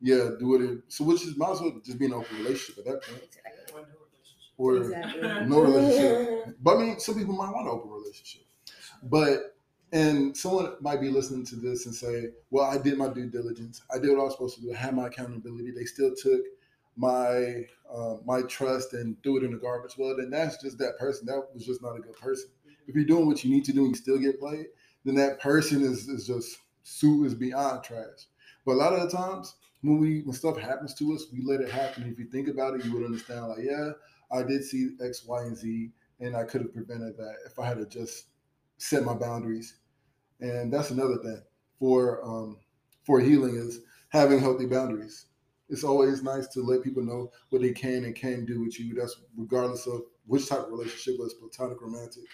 Yeah, 0.00 0.30
do 0.38 0.54
it. 0.62 0.82
So, 0.88 1.04
which 1.04 1.22
is 1.24 1.36
might 1.36 1.52
as 1.52 1.60
well 1.60 1.80
just 1.84 1.98
be 1.98 2.06
an 2.06 2.12
open 2.14 2.36
relationship 2.38 2.78
at 2.78 2.92
that 2.92 3.02
point. 3.02 3.86
Or 4.56 4.76
Exactly. 4.76 5.46
no 5.46 5.60
relationship. 5.62 6.56
But 6.60 6.76
I 6.76 6.80
mean, 6.80 7.00
some 7.00 7.16
people 7.16 7.34
might 7.34 7.50
want 7.50 7.66
an 7.66 7.72
open 7.72 7.90
relationship. 7.90 8.42
But 9.02 9.56
and 9.92 10.36
someone 10.36 10.74
might 10.80 11.00
be 11.00 11.08
listening 11.10 11.44
to 11.46 11.56
this 11.56 11.86
and 11.86 11.94
say, 11.94 12.30
"Well, 12.50 12.64
I 12.64 12.78
did 12.78 12.98
my 12.98 13.08
due 13.08 13.28
diligence. 13.30 13.82
I 13.94 13.98
did 13.98 14.10
what 14.10 14.20
I 14.20 14.24
was 14.24 14.34
supposed 14.34 14.56
to 14.56 14.62
do. 14.62 14.72
I 14.72 14.76
had 14.76 14.94
my 14.94 15.06
accountability. 15.06 15.70
They 15.72 15.84
still 15.84 16.14
took 16.14 16.42
my 16.96 17.66
uh, 17.90 18.16
my 18.24 18.42
trust 18.42 18.92
and 18.94 19.20
threw 19.22 19.38
it 19.38 19.44
in 19.44 19.52
the 19.52 19.58
garbage." 19.58 19.96
Well, 19.98 20.16
then 20.16 20.30
that's 20.30 20.60
just 20.62 20.78
that 20.78 20.98
person. 20.98 21.26
That 21.26 21.42
was 21.52 21.64
just 21.64 21.82
not 21.82 21.96
a 21.96 22.00
good 22.00 22.16
person. 22.16 22.50
If 22.86 22.94
you're 22.94 23.04
doing 23.04 23.26
what 23.26 23.42
you 23.44 23.50
need 23.50 23.64
to 23.64 23.72
do 23.72 23.80
and 23.84 23.88
you 23.90 23.94
still 23.94 24.18
get 24.18 24.38
played, 24.38 24.66
then 25.04 25.14
that 25.16 25.40
person 25.40 25.82
is 25.82 26.08
is 26.08 26.26
just 26.26 26.58
Sue 26.84 27.24
is 27.24 27.34
beyond 27.34 27.82
trash. 27.82 28.28
But 28.64 28.72
a 28.72 28.76
lot 28.76 28.92
of 28.92 29.10
the 29.10 29.16
times 29.16 29.56
when 29.82 29.98
we 29.98 30.22
when 30.22 30.34
stuff 30.34 30.56
happens 30.58 30.94
to 30.94 31.12
us, 31.14 31.26
we 31.32 31.42
let 31.42 31.60
it 31.60 31.70
happen. 31.70 32.04
If 32.04 32.18
you 32.18 32.26
think 32.26 32.48
about 32.48 32.74
it, 32.74 32.84
you 32.84 32.94
would 32.94 33.04
understand. 33.04 33.48
Like, 33.48 33.64
yeah, 33.64 33.90
I 34.30 34.42
did 34.42 34.64
see 34.64 34.90
X, 35.02 35.24
Y, 35.26 35.42
and 35.42 35.56
Z, 35.56 35.90
and 36.20 36.36
I 36.36 36.44
could 36.44 36.62
have 36.62 36.72
prevented 36.72 37.16
that 37.16 37.36
if 37.46 37.58
I 37.58 37.66
had 37.66 37.90
just 37.90 38.26
set 38.78 39.04
my 39.04 39.14
boundaries. 39.14 39.78
And 40.40 40.72
that's 40.72 40.90
another 40.90 41.18
thing 41.18 41.42
for 41.78 42.24
um, 42.24 42.58
for 43.04 43.20
healing 43.20 43.56
is 43.56 43.80
having 44.10 44.40
healthy 44.40 44.66
boundaries. 44.66 45.26
It's 45.68 45.84
always 45.84 46.22
nice 46.22 46.46
to 46.48 46.60
let 46.60 46.82
people 46.82 47.02
know 47.02 47.30
what 47.48 47.62
they 47.62 47.72
can 47.72 48.04
and 48.04 48.14
can't 48.14 48.46
do 48.46 48.60
with 48.60 48.78
you. 48.78 48.94
That's 48.94 49.20
regardless 49.36 49.86
of 49.86 50.02
which 50.26 50.48
type 50.48 50.60
of 50.60 50.70
relationship, 50.70 51.18
whether 51.18 51.30
it's 51.30 51.34
platonic, 51.34 51.80
romantic, 51.80 52.24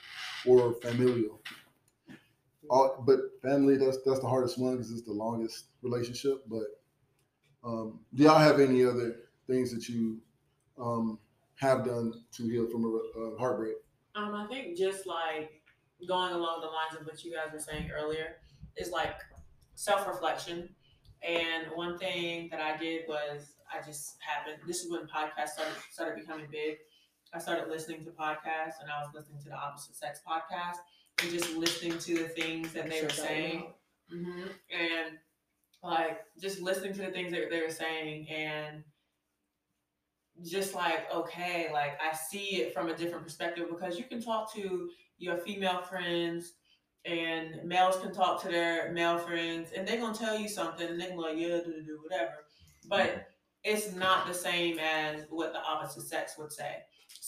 or 0.46 0.74
familial. 0.74 1.40
All, 2.70 3.02
but 3.04 3.18
family, 3.42 3.76
that's 3.76 3.98
that's 4.06 4.20
the 4.20 4.28
hardest 4.28 4.56
one 4.56 4.76
because 4.76 4.92
it's 4.92 5.02
the 5.02 5.12
longest 5.12 5.66
relationship. 5.82 6.44
But 6.46 6.62
um, 7.64 7.98
do 8.14 8.22
y'all 8.22 8.38
have 8.38 8.60
any 8.60 8.84
other 8.84 9.16
things 9.48 9.74
that 9.74 9.88
you 9.88 10.20
um, 10.78 11.18
have 11.56 11.84
done 11.84 12.14
to 12.32 12.42
heal 12.44 12.68
from 12.70 12.84
a, 12.84 13.20
a 13.20 13.38
heartbreak? 13.38 13.74
Um, 14.14 14.34
I 14.36 14.46
think 14.46 14.78
just 14.78 15.04
like 15.04 15.50
going 16.06 16.32
along 16.32 16.60
the 16.60 16.68
lines 16.68 16.98
of 16.98 17.06
what 17.06 17.24
you 17.24 17.32
guys 17.32 17.52
were 17.52 17.58
saying 17.58 17.90
earlier 17.90 18.36
is 18.76 18.90
like 18.90 19.16
self 19.74 20.06
reflection. 20.06 20.68
And 21.26 21.66
one 21.74 21.98
thing 21.98 22.48
that 22.52 22.60
I 22.60 22.76
did 22.76 23.02
was 23.08 23.56
I 23.74 23.84
just 23.84 24.16
happened. 24.20 24.58
This 24.66 24.84
is 24.84 24.90
when 24.90 25.02
podcasts 25.02 25.50
started 25.54 25.74
started 25.90 26.20
becoming 26.20 26.46
big. 26.52 26.76
I 27.34 27.38
started 27.38 27.68
listening 27.68 28.04
to 28.04 28.10
podcasts, 28.10 28.80
and 28.80 28.90
I 28.90 29.02
was 29.02 29.10
listening 29.14 29.42
to 29.42 29.48
the 29.50 29.56
opposite 29.56 29.96
sex 29.96 30.20
podcast, 30.26 30.78
and 31.22 31.30
just 31.30 31.54
listening 31.54 31.98
to 31.98 32.14
the 32.22 32.28
things 32.28 32.72
that 32.72 32.88
they 32.90 33.02
were 33.02 33.10
saying, 33.10 33.72
hmm 34.10 34.46
and 34.70 35.18
like 35.82 36.20
just 36.40 36.60
listening 36.60 36.92
to 36.92 37.02
the 37.02 37.10
things 37.10 37.32
that 37.32 37.50
they 37.50 37.62
were 37.62 37.70
saying, 37.70 38.28
and 38.28 38.82
just 40.44 40.74
like 40.74 41.12
okay, 41.14 41.70
like 41.72 41.98
I 42.00 42.14
see 42.14 42.56
it 42.62 42.74
from 42.74 42.88
a 42.88 42.96
different 42.96 43.24
perspective 43.24 43.66
because 43.70 43.98
you 43.98 44.04
can 44.04 44.22
talk 44.22 44.52
to 44.54 44.90
your 45.18 45.38
female 45.38 45.82
friends 45.82 46.54
and 47.04 47.62
males 47.64 47.96
can 47.98 48.12
talk 48.12 48.42
to 48.42 48.48
their 48.48 48.92
male 48.92 49.18
friends 49.18 49.70
and 49.76 49.86
they're 49.86 50.00
gonna 50.00 50.16
tell 50.16 50.38
you 50.38 50.48
something 50.48 50.88
and 50.88 51.00
they're 51.00 51.10
gonna 51.10 51.20
like, 51.20 51.38
yeah, 51.38 51.58
do 51.64 51.82
do 51.84 51.98
whatever. 52.02 52.44
But 52.88 53.26
it's 53.64 53.94
not 53.94 54.26
the 54.26 54.34
same 54.34 54.78
as 54.78 55.26
what 55.28 55.52
the 55.52 55.60
opposite 55.60 56.02
sex 56.02 56.34
would 56.38 56.52
say. 56.52 56.76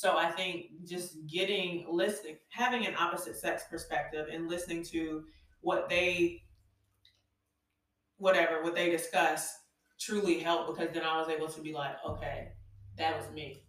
So 0.03 0.19
I 0.19 0.33
think 0.33 0.67
just 0.85 1.15
getting 1.29 1.87
listening, 1.89 2.35
having 2.49 2.85
an 2.89 2.95
opposite 2.99 3.37
sex 3.37 3.63
perspective 3.71 4.27
and 4.33 4.49
listening 4.49 4.83
to 4.87 5.23
what 5.61 5.89
they 5.89 6.43
whatever, 8.17 8.65
what 8.65 8.75
they 8.75 8.91
discuss 8.91 9.61
truly 10.01 10.41
helped 10.41 10.77
because 10.77 10.93
then 10.93 11.05
I 11.05 11.21
was 11.21 11.29
able 11.29 11.47
to 11.47 11.61
be 11.61 11.73
like, 11.73 11.95
okay, 12.05 12.49
that 12.99 13.17
was 13.17 13.31
me. 13.31 13.63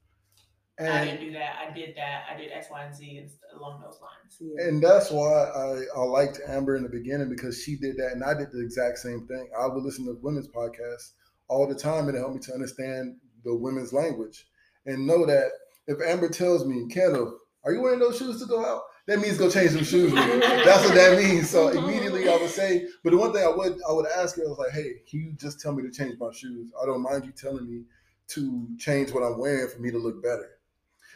I 0.80 1.06
didn't 1.06 1.20
do 1.20 1.34
that. 1.34 1.56
I 1.68 1.72
did 1.72 1.96
that. 1.98 2.24
I 2.28 2.36
did 2.36 2.52
X, 2.52 2.66
Y, 2.72 2.84
and 2.84 2.96
Z 2.96 3.16
and 3.16 3.30
along 3.56 3.82
those 3.82 4.00
lines. 4.02 4.58
and 4.58 4.82
that's 4.82 5.12
why 5.12 5.32
I, 5.32 5.84
I 5.96 6.04
liked 6.04 6.40
Amber 6.48 6.78
in 6.78 6.82
the 6.82 6.90
beginning 6.90 7.30
because 7.30 7.62
she 7.62 7.76
did 7.76 7.96
that 7.98 8.14
and 8.14 8.24
I 8.24 8.34
did 8.34 8.52
the 8.52 8.60
exact 8.60 8.98
same 8.98 9.28
thing. 9.28 9.52
I 9.56 9.68
would 9.68 9.84
listen 9.84 10.06
to 10.06 10.18
women's 10.24 10.48
podcasts 10.48 11.12
all 11.48 11.68
the 11.68 11.76
time 11.76 12.08
and 12.08 12.18
it 12.18 12.22
helped 12.22 12.34
me 12.34 12.42
to 12.42 12.54
understand 12.54 13.18
the 13.44 13.54
women's 13.56 13.94
language 13.94 14.48
and 14.88 15.06
know 15.06 15.28
that 15.28 15.52
if 15.88 16.02
Amber 16.02 16.30
tells 16.30 16.66
me, 16.66 16.88
Kendall, 16.90 17.40
are 17.64 17.72
you 17.72 17.82
wearing 17.82 18.00
those 18.00 18.18
shoes 18.18 18.40
to 18.42 18.46
go 18.46 18.66
out? 18.66 18.82
That 19.08 19.20
means 19.20 19.38
go 19.38 19.50
change 19.50 19.72
some 19.72 19.84
shoes. 19.84 20.14
That's 20.14 20.86
what 20.86 20.96
that 20.96 21.18
means. 21.18 21.50
So 21.50 21.70
immediately 21.70 22.30
I 22.30 22.38
would 22.38 22.50
say, 22.50 22.88
but 23.04 23.12
the 23.12 23.18
one 23.18 23.34
thing 23.34 23.44
I 23.44 23.50
would 23.50 23.80
I 23.88 23.92
would 23.92 24.06
ask 24.18 24.38
her, 24.38 24.44
I 24.44 24.50
was 24.50 24.58
like, 24.58 24.72
hey, 24.72 25.02
can 25.10 25.20
you 25.20 25.34
just 25.34 25.60
tell 25.60 25.74
me 25.74 25.84
to 25.84 25.92
change 25.92 26.18
my 26.20 26.32
shoes? 26.32 26.72
I 26.82 26.86
don't 26.86 27.02
mind 27.02 27.26
you 27.26 27.32
telling 27.32 27.70
me 27.70 27.84
to 28.30 28.68
change 28.78 29.12
what 29.12 29.24
I'm 29.24 29.38
wearing 29.38 29.70
for 29.70 29.80
me 29.80 29.92
to 29.92 29.98
look 29.98 30.24
better. 30.24 30.50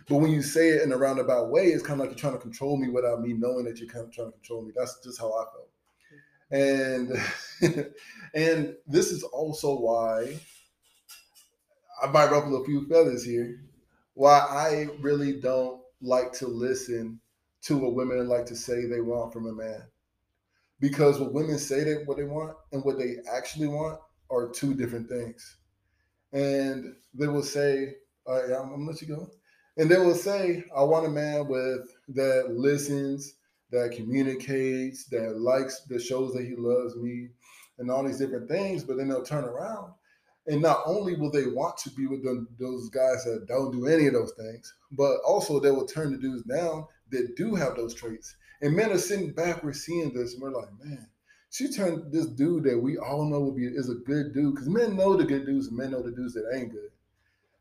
But 0.07 0.17
when 0.17 0.31
you 0.31 0.41
say 0.41 0.69
it 0.69 0.83
in 0.83 0.91
a 0.91 0.97
roundabout 0.97 1.49
way, 1.49 1.67
it's 1.67 1.83
kind 1.83 1.99
of 1.99 2.07
like 2.07 2.09
you're 2.09 2.19
trying 2.19 2.33
to 2.33 2.39
control 2.39 2.77
me 2.77 2.89
without 2.89 3.21
me 3.21 3.33
knowing 3.33 3.65
that 3.65 3.79
you're 3.79 3.89
kind 3.89 4.05
of 4.05 4.13
trying 4.13 4.27
to 4.27 4.33
control 4.33 4.63
me. 4.63 4.71
That's 4.75 4.99
just 5.03 5.19
how 5.19 5.31
I 5.31 5.45
felt. 5.53 5.69
And 6.49 7.11
and 8.33 8.75
this 8.85 9.11
is 9.11 9.23
also 9.23 9.77
why 9.79 10.37
I 12.01 12.07
might 12.07 12.31
ruffle 12.31 12.61
a 12.61 12.65
few 12.65 12.87
feathers 12.87 13.23
here. 13.23 13.59
Why 14.17 14.39
I 14.39 14.87
really 14.99 15.39
don't 15.39 15.79
like 16.01 16.33
to 16.33 16.47
listen 16.47 17.19
to 17.61 17.77
what 17.77 17.93
women 17.93 18.27
like 18.27 18.47
to 18.47 18.55
say 18.55 18.87
they 18.87 18.99
want 18.99 19.31
from 19.31 19.45
a 19.45 19.53
man. 19.53 19.83
Because 20.79 21.19
what 21.19 21.33
women 21.33 21.59
say 21.59 21.83
that 21.83 22.07
what 22.07 22.17
they 22.17 22.23
want 22.23 22.57
and 22.71 22.83
what 22.83 22.97
they 22.97 23.17
actually 23.31 23.67
want 23.67 23.99
are 24.31 24.49
two 24.49 24.73
different 24.73 25.07
things. 25.07 25.57
And 26.33 26.95
they 27.13 27.27
will 27.27 27.43
say, 27.43 27.93
all 28.25 28.41
right, 28.41 28.45
I'm, 28.45 28.71
I'm 28.73 28.79
gonna 28.79 28.91
let 28.91 29.01
you 29.03 29.07
go. 29.07 29.29
And 29.77 29.87
they 29.87 29.99
will 29.99 30.15
say, 30.15 30.63
I 30.75 30.81
want 30.81 31.05
a 31.05 31.09
man 31.09 31.47
with 31.47 31.87
that 32.15 32.55
listens, 32.55 33.35
that 33.69 33.91
communicates, 33.95 35.05
that 35.09 35.37
likes, 35.37 35.81
that 35.89 36.01
shows 36.01 36.33
that 36.33 36.43
he 36.43 36.55
loves 36.57 36.95
me, 36.95 37.27
and 37.77 37.91
all 37.91 38.03
these 38.03 38.17
different 38.17 38.49
things. 38.49 38.83
But 38.83 38.97
then 38.97 39.09
they'll 39.09 39.21
turn 39.21 39.43
around, 39.43 39.93
and 40.47 40.61
not 40.61 40.81
only 40.85 41.15
will 41.15 41.31
they 41.31 41.47
want 41.47 41.77
to 41.77 41.89
be 41.91 42.07
with 42.07 42.23
them, 42.23 42.47
those 42.59 42.89
guys 42.89 43.23
that 43.25 43.45
don't 43.47 43.71
do 43.71 43.87
any 43.87 44.07
of 44.07 44.13
those 44.13 44.33
things, 44.33 44.73
but 44.91 45.17
also 45.25 45.59
they 45.59 45.71
will 45.71 45.85
turn 45.85 46.11
the 46.11 46.17
dudes 46.17 46.43
down 46.43 46.87
that 47.11 47.35
do 47.35 47.53
have 47.55 47.75
those 47.75 47.93
traits. 47.93 48.35
And 48.61 48.75
men 48.75 48.91
are 48.91 48.97
sitting 48.97 49.33
back, 49.33 49.63
we're 49.63 49.73
seeing 49.73 50.13
this, 50.13 50.33
and 50.33 50.41
we're 50.41 50.51
like, 50.51 50.69
man, 50.83 51.07
she 51.51 51.69
turned 51.69 52.11
this 52.11 52.27
dude 52.27 52.63
that 52.63 52.79
we 52.79 52.97
all 52.97 53.25
know 53.25 53.39
will 53.39 53.55
be 53.55 53.65
is 53.65 53.89
a 53.89 53.95
good 53.95 54.33
dude 54.33 54.55
because 54.55 54.69
men 54.69 54.95
know 54.95 55.15
the 55.15 55.25
good 55.25 55.45
dudes 55.45 55.67
and 55.67 55.77
men 55.77 55.91
know 55.91 56.01
the 56.01 56.11
dudes 56.11 56.33
that 56.33 56.51
ain't 56.53 56.71
good. 56.71 56.89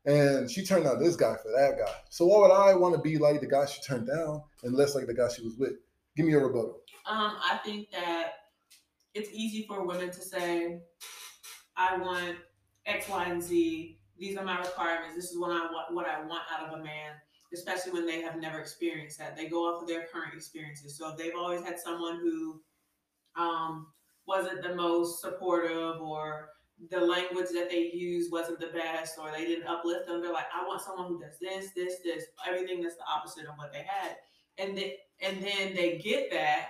And 0.05 0.49
she 0.49 0.65
turned 0.65 0.87
out 0.87 0.99
this 0.99 1.17
guy 1.17 1.35
for 1.35 1.51
that 1.51 1.77
guy. 1.77 1.93
So 2.09 2.25
why 2.25 2.39
would 2.39 2.53
I 2.53 2.75
want 2.75 2.95
to 2.95 3.01
be 3.01 3.17
like 3.17 3.41
the 3.41 3.47
guy 3.47 3.65
she 3.65 3.81
turned 3.81 4.07
down 4.07 4.41
and 4.63 4.73
less 4.73 4.95
like 4.95 5.07
the 5.07 5.13
guy 5.13 5.27
she 5.27 5.43
was 5.43 5.57
with? 5.57 5.73
Give 6.15 6.25
me 6.25 6.33
a 6.33 6.39
rebuttal. 6.39 6.79
Um, 7.05 7.35
I 7.43 7.59
think 7.63 7.91
that 7.91 8.31
it's 9.13 9.29
easy 9.33 9.65
for 9.67 9.85
women 9.85 10.09
to 10.09 10.21
say, 10.21 10.79
I 11.75 11.97
want 11.97 12.37
X, 12.87 13.07
Y, 13.09 13.25
and 13.25 13.43
Z. 13.43 13.99
These 14.17 14.37
are 14.37 14.43
my 14.43 14.57
requirements. 14.57 15.15
This 15.15 15.29
is 15.31 15.37
what 15.37 15.51
I 15.51 15.71
want 15.71 15.93
what 15.93 16.07
I 16.07 16.19
want 16.21 16.43
out 16.51 16.67
of 16.67 16.79
a 16.79 16.83
man, 16.83 17.13
especially 17.53 17.91
when 17.91 18.07
they 18.07 18.21
have 18.21 18.39
never 18.39 18.59
experienced 18.59 19.19
that. 19.19 19.35
They 19.35 19.47
go 19.47 19.63
off 19.63 19.81
of 19.81 19.87
their 19.87 20.07
current 20.11 20.33
experiences. 20.33 20.97
So 20.97 21.09
if 21.11 21.17
they've 21.17 21.35
always 21.37 21.61
had 21.61 21.79
someone 21.79 22.19
who 22.19 22.61
um, 23.35 23.87
wasn't 24.27 24.63
the 24.63 24.73
most 24.75 25.21
supportive 25.21 26.01
or 26.01 26.49
the 26.89 26.99
language 26.99 27.47
that 27.53 27.69
they 27.69 27.91
used 27.93 28.31
wasn't 28.31 28.59
the 28.59 28.67
best 28.67 29.17
or 29.19 29.31
they 29.31 29.45
didn't 29.45 29.67
uplift 29.67 30.07
them, 30.07 30.21
they're 30.21 30.33
like, 30.33 30.45
I 30.53 30.65
want 30.65 30.81
someone 30.81 31.07
who 31.07 31.19
does 31.19 31.37
this, 31.41 31.71
this, 31.75 31.95
this, 32.03 32.25
everything 32.47 32.81
that's 32.81 32.95
the 32.95 33.03
opposite 33.11 33.45
of 33.45 33.57
what 33.57 33.73
they 33.73 33.85
had. 33.87 34.15
And 34.57 34.77
then 34.77 34.91
and 35.21 35.43
then 35.43 35.75
they 35.75 35.97
get 36.03 36.31
that, 36.31 36.69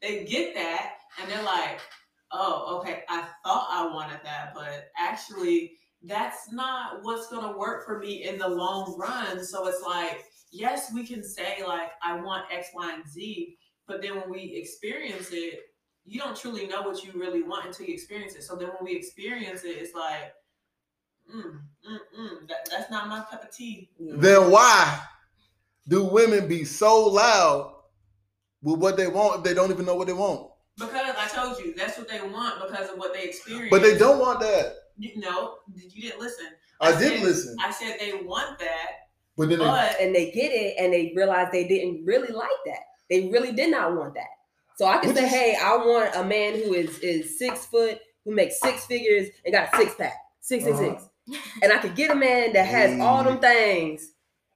they 0.00 0.24
get 0.24 0.54
that, 0.54 0.94
and 1.20 1.30
they're 1.30 1.42
like, 1.42 1.80
oh, 2.32 2.78
okay, 2.78 3.02
I 3.08 3.26
thought 3.44 3.68
I 3.70 3.86
wanted 3.92 4.20
that, 4.24 4.52
but 4.54 4.90
actually 4.98 5.72
that's 6.02 6.52
not 6.52 7.02
what's 7.02 7.28
gonna 7.28 7.56
work 7.56 7.86
for 7.86 7.98
me 7.98 8.24
in 8.28 8.38
the 8.38 8.48
long 8.48 8.96
run. 8.98 9.44
So 9.44 9.66
it's 9.66 9.82
like, 9.82 10.24
yes, 10.52 10.92
we 10.92 11.06
can 11.06 11.22
say 11.22 11.62
like 11.66 11.90
I 12.02 12.20
want 12.20 12.44
X, 12.52 12.68
Y, 12.74 12.92
and 12.94 13.08
Z, 13.08 13.56
but 13.86 14.02
then 14.02 14.16
when 14.16 14.30
we 14.30 14.54
experience 14.54 15.30
it, 15.32 15.60
you 16.04 16.20
don't 16.20 16.36
truly 16.36 16.66
know 16.66 16.82
what 16.82 17.02
you 17.02 17.12
really 17.14 17.42
want 17.42 17.66
until 17.66 17.86
you 17.86 17.94
experience 17.94 18.34
it. 18.34 18.42
So 18.42 18.56
then 18.56 18.68
when 18.68 18.84
we 18.84 18.94
experience 18.94 19.64
it, 19.64 19.78
it's 19.78 19.94
like, 19.94 20.34
mm, 21.34 21.42
mm, 21.42 21.98
mm, 22.18 22.48
that, 22.48 22.68
that's 22.70 22.90
not 22.90 23.08
my 23.08 23.24
cup 23.30 23.44
of 23.44 23.54
tea. 23.54 23.88
Then 23.98 24.50
why 24.50 25.00
do 25.88 26.04
women 26.04 26.46
be 26.46 26.64
so 26.64 27.06
loud 27.06 27.74
with 28.62 28.80
what 28.80 28.96
they 28.96 29.06
want 29.06 29.38
if 29.38 29.44
they 29.44 29.54
don't 29.54 29.70
even 29.70 29.86
know 29.86 29.94
what 29.94 30.06
they 30.06 30.12
want? 30.12 30.50
Because 31.34 31.48
I 31.50 31.54
told 31.54 31.64
you 31.66 31.74
that's 31.74 31.98
what 31.98 32.08
they 32.08 32.20
want 32.20 32.60
because 32.66 32.90
of 32.90 32.98
what 32.98 33.12
they 33.12 33.24
experience. 33.24 33.68
But 33.70 33.82
they 33.82 33.96
don't 33.98 34.18
want 34.18 34.40
that. 34.40 34.74
You, 34.98 35.10
no, 35.16 35.56
you 35.74 36.02
didn't 36.02 36.20
listen. 36.20 36.46
I, 36.80 36.88
I 36.92 36.98
did 36.98 37.14
said- 37.14 37.22
listen, 37.22 37.56
I 37.60 37.70
said 37.70 37.96
they 37.98 38.12
want 38.22 38.58
that, 38.60 38.86
but 39.36 39.48
then 39.48 39.58
they, 39.58 39.96
and 40.00 40.14
they 40.14 40.30
get 40.30 40.52
it 40.52 40.76
and 40.78 40.92
they 40.92 41.12
realize 41.16 41.48
they 41.52 41.66
didn't 41.66 42.04
really 42.04 42.32
like 42.32 42.48
that. 42.66 42.80
They 43.10 43.28
really 43.28 43.52
did 43.52 43.70
not 43.70 43.96
want 43.96 44.14
that. 44.14 44.26
So 44.76 44.86
I 44.86 44.98
can 44.98 45.14
say, 45.14 45.24
is- 45.24 45.30
hey, 45.30 45.56
I 45.60 45.76
want 45.76 46.14
a 46.16 46.24
man 46.24 46.54
who 46.54 46.74
is 46.74 46.98
is 47.00 47.38
six 47.38 47.66
foot, 47.66 47.98
who 48.24 48.32
makes 48.34 48.60
six 48.60 48.86
figures 48.86 49.28
and 49.44 49.54
got 49.54 49.72
a 49.72 49.76
six 49.76 49.94
pack, 49.94 50.14
six 50.40 50.64
six 50.64 50.78
Uh-huh. 50.78 50.98
six. 50.98 51.08
And 51.62 51.72
I 51.72 51.78
could 51.78 51.94
get 51.96 52.10
a 52.10 52.14
man 52.14 52.52
that 52.52 52.66
has 52.66 53.00
all 53.00 53.24
them 53.24 53.38
things 53.40 54.12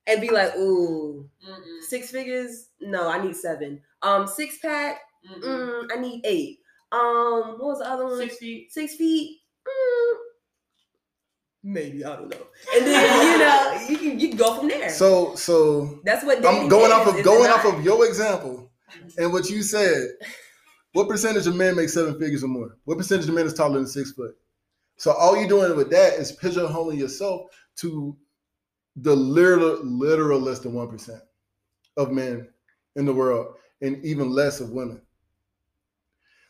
and 0.06 0.20
be 0.20 0.30
like, 0.30 0.54
ooh, 0.56 1.28
mm-mm, 1.48 1.82
six 1.82 2.10
figures? 2.10 2.68
No, 2.80 3.08
I 3.08 3.24
need 3.24 3.34
seven. 3.36 3.80
Um, 4.02 4.26
six 4.26 4.58
pack, 4.58 5.00
mm, 5.42 5.86
I 5.90 5.98
need 5.98 6.20
eight. 6.24 6.60
Um, 6.92 7.56
what 7.58 7.68
was 7.68 7.78
the 7.80 7.88
other 7.88 8.04
one? 8.06 8.18
six 8.18 8.36
feet. 8.38 8.72
Six 8.72 8.94
feet? 8.94 9.38
Mm, 9.66 10.16
maybe, 11.64 12.04
I 12.04 12.16
don't 12.16 12.30
know. 12.30 12.46
And 12.74 12.86
then 12.86 13.32
you 13.32 13.38
know, 13.38 13.86
you 13.88 13.98
can 13.98 14.20
you 14.20 14.28
can 14.28 14.36
go 14.38 14.54
from 14.56 14.68
there. 14.68 14.88
so 14.90 15.34
so 15.34 16.00
That's 16.04 16.24
what 16.24 16.44
I'm 16.44 16.68
going 16.68 16.92
off 16.92 17.06
of 17.06 17.22
going 17.22 17.50
off 17.50 17.64
of 17.66 17.84
your 17.84 18.06
example 18.06 18.70
and 19.18 19.32
what 19.32 19.48
you 19.50 19.62
said. 19.62 20.08
What 20.94 21.06
percentage 21.06 21.46
of 21.46 21.54
men 21.54 21.76
make 21.76 21.90
seven 21.90 22.18
figures 22.18 22.42
or 22.42 22.48
more? 22.48 22.78
What 22.84 22.96
percentage 22.96 23.28
of 23.28 23.34
men 23.34 23.44
is 23.46 23.52
taller 23.52 23.78
than 23.78 23.86
six 23.86 24.12
foot? 24.12 24.34
So 24.96 25.12
all 25.12 25.36
you're 25.36 25.46
doing 25.46 25.76
with 25.76 25.90
that 25.90 26.14
is 26.14 26.36
pigeonholing 26.36 26.98
yourself 26.98 27.42
to 27.76 28.16
the 28.96 29.14
literal, 29.14 29.84
literal 29.84 30.40
less 30.40 30.60
than 30.60 30.72
one 30.72 30.88
percent 30.88 31.20
of 31.98 32.10
men 32.10 32.48
in 32.96 33.04
the 33.04 33.12
world, 33.12 33.54
and 33.82 34.02
even 34.04 34.30
less 34.30 34.60
of 34.60 34.70
women. 34.70 35.00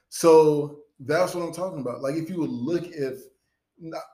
So 0.08 0.80
that's 1.00 1.34
what 1.34 1.42
I'm 1.44 1.52
talking 1.52 1.80
about. 1.80 2.00
Like 2.02 2.14
if 2.16 2.28
you 2.30 2.38
would 2.40 2.50
look 2.50 2.84
if 2.86 3.18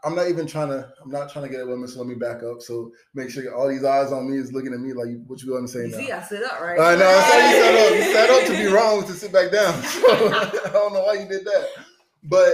I'm 0.04 0.14
not 0.14 0.28
even 0.28 0.46
trying 0.46 0.68
to, 0.68 0.92
I'm 1.02 1.10
not 1.10 1.32
trying 1.32 1.46
to 1.46 1.50
get 1.50 1.60
at 1.60 1.66
women, 1.66 1.88
so 1.88 1.98
let 2.00 2.06
me 2.06 2.14
back 2.16 2.42
up. 2.42 2.60
So 2.60 2.92
make 3.14 3.30
sure 3.30 3.54
all 3.54 3.66
these 3.66 3.82
eyes 3.84 4.12
on 4.12 4.30
me 4.30 4.36
is 4.36 4.52
looking 4.52 4.74
at 4.74 4.80
me 4.80 4.92
like 4.92 5.08
what 5.26 5.42
you 5.42 5.52
want 5.52 5.66
to 5.66 5.72
say 5.72 5.86
You 5.86 5.88
now. 5.88 5.96
see, 5.96 6.12
I 6.12 6.22
sit 6.22 6.42
up, 6.44 6.60
right? 6.60 6.78
I 6.78 6.94
know. 6.96 7.08
I 7.08 7.30
said 7.30 7.48
you 7.48 7.62
sat 7.64 7.74
up. 7.74 7.94
You 7.96 8.12
sat 8.12 8.30
up 8.30 8.46
to 8.46 8.52
be 8.62 8.66
wrong 8.76 9.06
to 9.06 9.12
sit 9.14 9.32
back 9.32 9.50
down. 9.50 9.74
So 9.82 10.02
I 10.66 10.70
don't 10.70 10.92
know 10.92 11.04
why 11.04 11.14
you 11.14 11.26
did 11.28 11.46
that, 11.46 11.66
but 12.24 12.52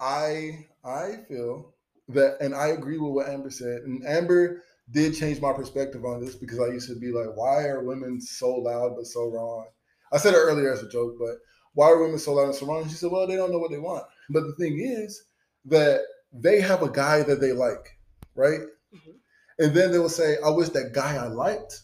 I 0.00 0.66
I 0.84 1.16
feel 1.28 1.74
that, 2.08 2.36
and 2.40 2.54
I 2.54 2.68
agree 2.68 2.98
with 2.98 3.12
what 3.12 3.28
Amber 3.28 3.50
said. 3.50 3.82
And 3.82 4.06
Amber 4.06 4.62
did 4.90 5.14
change 5.14 5.40
my 5.40 5.52
perspective 5.52 6.04
on 6.04 6.22
this 6.22 6.34
because 6.34 6.60
I 6.60 6.66
used 6.68 6.88
to 6.88 6.96
be 6.98 7.12
like, 7.12 7.34
why 7.36 7.64
are 7.64 7.82
women 7.82 8.20
so 8.20 8.50
loud 8.54 8.94
but 8.96 9.06
so 9.06 9.30
wrong? 9.30 9.66
I 10.12 10.18
said 10.18 10.34
it 10.34 10.38
earlier 10.38 10.72
as 10.72 10.82
a 10.82 10.88
joke, 10.88 11.16
but 11.18 11.36
why 11.74 11.86
are 11.86 12.02
women 12.02 12.18
so 12.18 12.34
loud 12.34 12.46
and 12.46 12.54
so 12.54 12.66
wrong? 12.66 12.88
She 12.88 12.94
said, 12.94 13.10
well, 13.10 13.26
they 13.26 13.36
don't 13.36 13.52
know 13.52 13.58
what 13.58 13.70
they 13.70 13.78
want. 13.78 14.04
But 14.30 14.44
the 14.44 14.54
thing 14.54 14.80
is 14.80 15.22
that 15.66 16.00
they 16.32 16.60
have 16.60 16.82
a 16.82 16.90
guy 16.90 17.22
that 17.22 17.40
they 17.40 17.52
like, 17.52 17.98
right? 18.34 18.60
Mhm. 18.94 19.14
And 19.58 19.74
then 19.74 19.92
they 19.92 19.98
will 19.98 20.08
say, 20.08 20.36
I 20.44 20.50
wish 20.50 20.70
that 20.70 20.92
guy 20.92 21.16
I 21.16 21.28
liked 21.28 21.82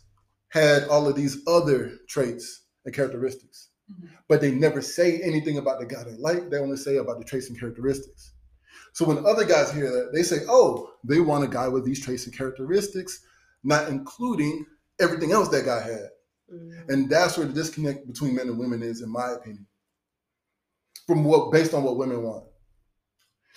had 0.49 0.85
all 0.85 1.09
of 1.09 1.17
these 1.17 1.39
other 1.47 1.99
traits 2.09 2.63
and 2.85 2.95
characteristics. 2.95 3.71
Mhm. 3.91 4.11
But 4.29 4.41
they 4.41 4.53
never 4.53 4.81
say 4.81 5.21
anything 5.21 5.59
about 5.59 5.81
the 5.81 5.87
guy 5.87 6.05
they 6.05 6.17
like. 6.17 6.51
They 6.51 6.59
only 6.59 6.77
say 6.77 6.97
about 6.97 7.19
the 7.19 7.25
traits 7.25 7.49
and 7.49 7.59
characteristics. 7.59 8.33
So 8.93 9.05
when 9.05 9.27
other 9.27 9.45
guys 9.45 9.73
hear 9.73 9.91
that, 9.91 10.13
they 10.13 10.23
say, 10.23 10.39
oh, 10.49 10.93
they 11.03 11.21
want 11.21 11.45
a 11.45 11.49
guy 11.49 11.69
with 11.69 11.85
these 11.85 12.01
traits 12.01 12.27
and 12.27 12.37
characteristics, 12.37 13.21
not 13.65 13.89
including 13.89 14.67
everything 15.01 15.33
else 15.33 15.49
that 15.49 15.65
guy 15.65 15.81
had. 15.83 16.11
Mhm. 16.53 16.89
And 16.89 17.11
that's 17.11 17.37
where 17.37 17.47
the 17.47 17.53
disconnect 17.53 18.07
between 18.07 18.35
men 18.35 18.49
and 18.49 18.59
women 18.59 18.83
is, 18.83 19.03
in 19.03 19.11
my 19.11 19.31
opinion. 19.31 19.67
From 21.07 21.25
what 21.25 21.53
based 21.53 21.75
on 21.75 21.83
what 21.83 21.97
women 21.97 22.23
want. 22.23 22.47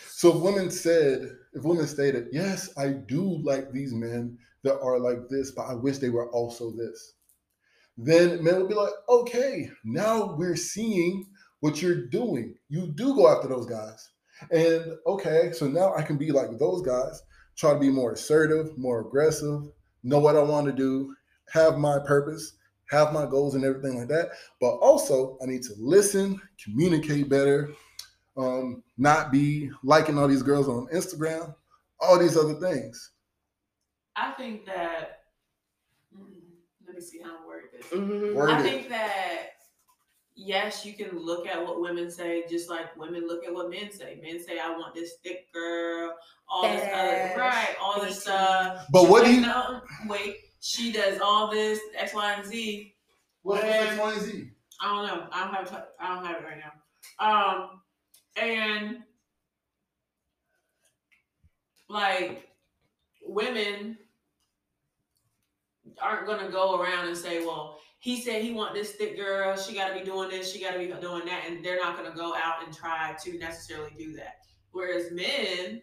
So 0.10 0.36
if 0.36 0.41
women 0.41 0.69
said, 0.69 1.38
if 1.54 1.63
women 1.63 1.88
stated, 1.88 2.28
yes, 2.32 2.69
I 2.78 2.89
do 2.89 3.41
like 3.43 3.71
these 3.71 3.93
men 3.93 4.38
that 4.63 4.80
are 4.80 5.00
like 5.00 5.30
this, 5.30 5.52
but 5.52 5.63
I 5.63 5.73
wish 5.73 5.97
they 5.97 6.10
were 6.10 6.30
also 6.32 6.71
this. 6.71 7.13
Then 7.97 8.43
men 8.43 8.60
would 8.60 8.69
be 8.69 8.76
like, 8.76 8.93
okay, 9.10 9.71
now 9.84 10.36
we're 10.36 10.56
seeing 10.56 11.26
what 11.62 11.82
you're 11.82 12.08
doing. 12.08 12.56
You 12.69 12.88
do 12.88 13.15
go 13.15 13.28
after 13.28 13.47
those 13.47 13.65
guys. 13.65 14.10
And 14.52 14.97
okay, 15.08 15.52
so 15.52 15.67
now 15.67 15.95
I 15.95 16.04
can 16.04 16.17
be 16.17 16.32
like 16.32 16.60
those 16.60 16.84
guys, 16.84 17.23
try 17.56 17.73
to 17.73 17.80
be 17.80 17.89
more 17.89 18.12
assertive, 18.12 18.78
more 18.78 19.02
aggressive, 19.02 19.63
know 20.04 20.19
what 20.19 20.36
I 20.36 20.43
want 20.43 20.67
to 20.67 20.73
do, 20.73 21.15
have 21.52 21.78
my 21.80 21.97
purpose, 22.00 22.57
have 22.89 23.13
my 23.13 23.26
goals 23.26 23.56
and 23.56 23.63
everything 23.63 23.97
like 23.97 24.08
that. 24.10 24.30
But 24.62 24.76
also, 24.78 25.38
I 25.41 25.45
need 25.45 25.63
to 25.63 25.73
listen, 25.78 26.41
communicate 26.63 27.30
better, 27.30 27.71
um, 28.38 28.84
not 28.97 29.32
be 29.32 29.69
liking 29.84 30.17
all 30.17 30.28
these 30.28 30.43
girls 30.43 30.67
on 30.69 30.88
Instagram, 30.93 31.54
all 32.00 32.17
these 32.19 32.38
other 32.38 32.56
things. 32.56 33.12
I 34.15 34.32
think 34.32 34.65
that. 34.65 35.21
mm, 36.15 36.26
Let 36.86 36.95
me 36.95 37.02
see 37.02 37.19
how 37.21 37.38
I 37.43 37.47
word 37.47 37.63
this. 37.73 37.86
Mhm. 37.88 38.34
Word 38.34 38.50
I 38.50 38.60
it. 38.60 38.63
think 38.63 38.89
that 38.89 39.50
yes, 40.36 40.86
you 40.86 40.93
can 40.93 41.17
look 41.19 41.47
at 41.47 41.62
what 41.62 41.82
women 41.82 42.10
say, 42.10 42.45
just 42.47 42.69
like 42.69 42.95
women 42.95 43.28
look 43.28 43.43
at 43.45 43.54
what 43.54 43.69
men 43.69 43.91
say. 43.91 44.19
Men 44.23 44.39
say, 44.41 44.60
"I 44.60 44.69
want 44.71 44.93
this 44.95 45.15
thick 45.23 45.52
girl," 45.54 46.15
all 46.47 46.63
this 46.63 46.82
other 46.93 47.34
right, 47.39 47.76
all 47.82 48.00
this 48.02 48.21
stuff. 48.21 48.86
But 48.91 49.10
what 49.10 49.26
do 49.26 49.34
you? 49.34 49.41
know? 49.41 49.82
wait, 50.08 50.38
she 50.60 50.91
does 50.91 51.20
all 51.22 51.50
this 51.50 51.80
X, 51.98 52.13
Y, 52.13 52.34
and 52.34 52.46
Z. 52.46 52.93
What's 53.43 53.63
X, 53.63 53.98
Y, 53.98 54.13
and 54.13 54.22
Z? 54.22 54.50
I 54.82 54.88
don't 54.88 55.08
know. 55.08 55.28
I 55.32 55.46
don't 55.46 55.54
have. 55.54 55.88
I 56.00 56.15
don't 56.15 56.26
have 56.26 56.38
it 56.38 56.46
right 56.46 56.60
now. 56.60 56.72
Um, 57.20 57.82
and 58.36 58.98
like 61.89 62.48
women 63.26 63.98
aren't 66.02 66.28
gonna 66.28 66.50
go 66.50 66.80
around 66.80 67.08
and 67.08 67.17
say, 67.17 67.46
"Well, 67.46 67.80
he 68.00 68.22
said 68.22 68.43
he 68.43 68.54
want 68.54 68.74
this 68.74 68.91
thick 68.93 69.17
girl. 69.17 69.58
She 69.58 69.74
got 69.74 69.89
to 69.89 69.93
be 69.96 70.06
doing 70.06 70.30
this. 70.30 70.52
She 70.52 70.60
got 70.60 70.74
to 70.74 70.80
be 70.80 70.88
doing 70.88 71.26
that," 71.26 71.46
and 71.48 71.63
they're 71.63 71.80
not 71.80 71.98
gonna 71.98 72.15
go 72.15 72.36
out 72.36 72.65
and 72.65 72.76
try 72.76 73.15
to 73.24 73.38
necessarily 73.38 73.91
do 73.98 74.13
that. 74.17 74.41
Whereas 74.72 75.12
men, 75.12 75.82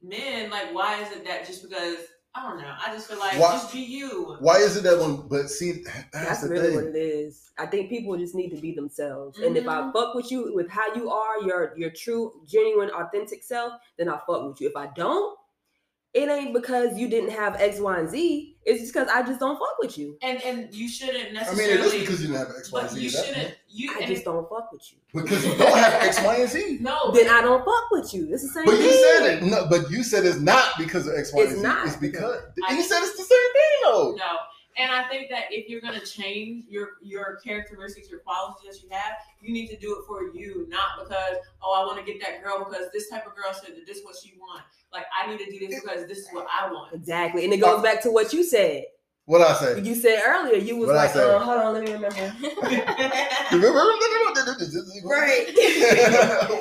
men, 0.00 0.50
like, 0.50 0.72
why 0.72 1.02
is 1.02 1.12
it 1.12 1.24
that 1.26 1.46
just 1.46 1.68
because 1.68 1.98
I 2.36 2.42
don't 2.48 2.58
know? 2.58 2.74
I 2.84 2.92
just 2.92 3.08
feel 3.08 3.18
like 3.18 3.38
Why- 3.38 3.52
just 3.52 3.72
be 3.72 3.78
you. 3.80 4.36
Why 4.40 4.56
is 4.58 4.76
it 4.76 4.82
that 4.82 4.98
one? 4.98 5.28
But 5.28 5.48
see, 5.48 5.84
that's, 6.12 6.28
That's 6.28 6.42
the 6.42 6.48
really 6.48 6.66
thing. 6.68 6.74
what 6.76 6.84
it 6.86 6.96
is. 6.96 7.52
I 7.58 7.66
think 7.66 7.88
people 7.90 8.16
just 8.16 8.34
need 8.34 8.50
to 8.50 8.60
be 8.60 8.72
themselves. 8.74 9.38
And 9.38 9.56
if 9.56 9.68
I 9.68 9.82
Mhm. 9.82 9.92
fuck 9.92 10.14
with 10.16 10.32
you 10.32 10.52
with 10.52 10.68
how 10.68 10.92
you 10.94 11.10
are, 11.10 11.40
your 11.42 11.74
your 11.76 11.90
true, 11.90 12.32
genuine, 12.44 12.90
authentic 12.90 13.44
self, 13.44 13.74
then 13.98 14.08
I 14.08 14.18
fuck 14.26 14.48
with 14.48 14.60
you. 14.60 14.68
If 14.68 14.76
I 14.76 14.88
don't, 14.96 15.38
it 16.12 16.28
ain't 16.28 16.52
because 16.52 16.98
you 16.98 17.08
didn't 17.08 17.30
have 17.30 17.54
X, 17.60 17.78
Y, 17.78 17.98
and 17.98 18.08
Z. 18.10 18.53
It's 18.66 18.80
just 18.80 18.92
because 18.94 19.08
I 19.08 19.22
just 19.22 19.40
don't 19.40 19.58
fuck 19.58 19.78
with 19.78 19.98
you. 19.98 20.16
And 20.22 20.42
and 20.42 20.74
you 20.74 20.88
shouldn't 20.88 21.32
necessarily. 21.34 21.64
I 21.64 21.76
mean, 21.76 21.80
necessarily. 21.82 21.96
it 21.96 22.00
is 22.00 22.00
because 22.06 22.22
you 22.22 22.28
didn't 22.28 22.46
have 22.46 22.56
X, 22.56 22.72
Y, 22.72 22.80
and 22.80 22.90
Z. 22.90 23.00
you 23.02 23.10
shouldn't. 23.10 23.54
You 23.68 23.90
I 23.96 24.06
just 24.06 24.22
it- 24.22 24.24
don't 24.24 24.48
fuck 24.48 24.72
with 24.72 24.82
you. 24.92 24.98
Because 25.20 25.44
you 25.46 25.54
don't 25.56 25.76
have 25.78 25.92
X, 26.02 26.20
Y, 26.22 26.34
and 26.36 26.48
Z. 26.50 26.78
no. 26.80 27.10
Then 27.12 27.28
I 27.28 27.40
don't 27.42 27.64
fuck 27.64 27.90
with 27.90 28.14
you. 28.14 28.28
It's 28.32 28.42
the 28.42 28.48
same 28.48 28.64
But 28.64 28.72
thing. 28.76 28.82
you 28.84 28.90
said 28.92 29.26
it. 29.34 29.42
No, 29.44 29.66
but 29.68 29.90
you 29.90 30.02
said 30.02 30.24
it's 30.24 30.38
not 30.40 30.78
because 30.78 31.06
of 31.06 31.14
X, 31.16 31.32
Y, 31.34 31.42
It's 31.42 31.52
and 31.52 31.60
Z. 31.60 31.66
not 31.66 31.86
It's 31.86 31.96
because 31.96 32.40
I- 32.68 32.74
you 32.74 32.82
said 32.82 33.00
it's 33.02 33.16
the 33.16 33.24
same 33.24 33.52
thing 33.52 33.72
though. 33.84 34.14
No. 34.18 34.36
And 34.76 34.90
I 34.90 35.08
think 35.08 35.30
that 35.30 35.44
if 35.50 35.68
you're 35.68 35.80
gonna 35.80 36.04
change 36.04 36.64
your 36.68 36.90
your 37.00 37.38
characteristics, 37.44 38.10
your 38.10 38.20
qualities 38.20 38.64
that 38.68 38.82
you 38.82 38.88
have, 38.90 39.12
you 39.40 39.52
need 39.52 39.68
to 39.68 39.76
do 39.76 39.96
it 39.98 40.04
for 40.06 40.34
you, 40.34 40.66
not 40.68 40.98
because 41.02 41.36
oh 41.62 41.72
I 41.80 41.86
want 41.86 42.04
to 42.04 42.12
get 42.12 42.20
that 42.22 42.42
girl 42.42 42.66
because 42.68 42.86
this 42.92 43.08
type 43.08 43.26
of 43.26 43.34
girl 43.36 43.52
said 43.52 43.76
that 43.76 43.86
this 43.86 43.98
is 43.98 44.04
what 44.04 44.16
she 44.22 44.34
wants. 44.38 44.84
Like 44.92 45.04
I 45.16 45.30
need 45.30 45.38
to 45.38 45.50
do 45.50 45.66
this 45.66 45.80
because 45.80 46.06
this 46.08 46.18
is 46.18 46.28
what 46.32 46.46
I 46.52 46.70
want. 46.72 46.92
Exactly. 46.94 47.44
And 47.44 47.52
it 47.52 47.58
goes 47.58 47.82
back 47.82 48.02
to 48.02 48.10
what 48.10 48.32
you 48.32 48.42
said. 48.44 48.84
What 49.26 49.40
I 49.40 49.54
say? 49.54 49.80
You 49.80 49.94
said 49.94 50.20
earlier, 50.26 50.56
you 50.56 50.76
was 50.76 50.88
What'd 50.88 51.00
like, 51.02 51.10
say? 51.12 51.22
uh, 51.24 51.38
hold 51.38 51.58
on, 51.58 51.72
let 51.72 51.82
me 51.84 51.92
remember. 51.92 52.16
right. 52.34 52.34
Right. 55.04 55.46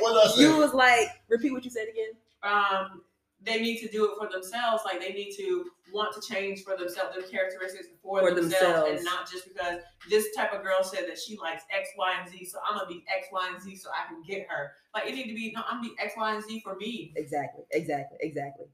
what 0.01 0.27
I 0.27 0.31
say? 0.35 0.41
you 0.43 0.57
was 0.57 0.73
like, 0.73 1.07
repeat 1.29 1.51
what 1.51 1.63
you 1.65 1.71
said 1.71 1.87
again. 1.91 2.11
um, 2.43 3.01
they 3.45 3.61
need 3.61 3.79
to 3.81 3.89
do 3.89 4.05
it 4.05 4.11
for 4.17 4.29
themselves. 4.31 4.83
Like 4.85 4.99
they 4.99 5.13
need 5.13 5.33
to 5.37 5.65
want 5.93 6.13
to 6.15 6.33
change 6.33 6.63
for 6.63 6.75
themselves, 6.77 7.15
their 7.15 7.27
characteristics 7.27 7.87
for, 8.01 8.19
For 8.21 8.33
themselves, 8.33 8.59
themselves. 8.59 8.91
and 8.91 9.05
not 9.05 9.29
just 9.29 9.47
because 9.47 9.79
this 10.09 10.27
type 10.35 10.53
of 10.53 10.63
girl 10.63 10.83
said 10.83 11.07
that 11.07 11.19
she 11.19 11.37
likes 11.37 11.63
X, 11.71 11.89
Y, 11.97 12.13
and 12.19 12.29
Z. 12.29 12.45
So 12.45 12.59
I'm 12.67 12.77
gonna 12.77 12.87
be 12.89 13.03
X, 13.15 13.27
Y, 13.31 13.49
and 13.53 13.61
Z 13.61 13.75
so 13.75 13.89
I 13.89 14.07
can 14.07 14.21
get 14.23 14.47
her. 14.49 14.71
Like 14.95 15.07
it 15.07 15.15
need 15.15 15.27
to 15.27 15.35
be 15.35 15.51
no, 15.55 15.61
I'm 15.67 15.77
gonna 15.81 15.89
be 15.89 15.95
X, 15.99 16.13
Y, 16.17 16.33
and 16.33 16.43
Z 16.43 16.61
for 16.63 16.75
me. 16.75 17.13
Exactly, 17.15 17.63
exactly, 17.71 18.17
exactly. 18.21 18.65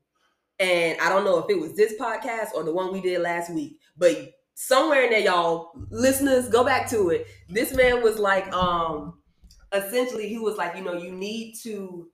And 0.59 0.99
I 1.01 1.09
don't 1.09 1.23
know 1.23 1.39
if 1.39 1.49
it 1.49 1.59
was 1.59 1.73
this 1.75 1.93
podcast 1.99 2.53
or 2.53 2.63
the 2.63 2.73
one 2.73 2.91
we 2.91 3.01
did 3.01 3.21
last 3.21 3.51
week, 3.53 3.79
but 3.97 4.33
somewhere 4.55 5.03
in 5.03 5.09
there, 5.09 5.19
y'all 5.19 5.71
listeners, 5.89 6.49
go 6.49 6.63
back 6.65 6.89
to 6.89 7.09
it. 7.09 7.27
This 7.47 7.73
man 7.73 8.03
was 8.03 8.19
like, 8.19 8.51
um, 8.53 9.21
essentially, 9.71 10.27
he 10.27 10.37
was 10.37 10.57
like, 10.57 10.75
you 10.75 10.83
know, 10.83 10.93
you 10.93 11.11
need 11.13 11.55
to, 11.63 12.09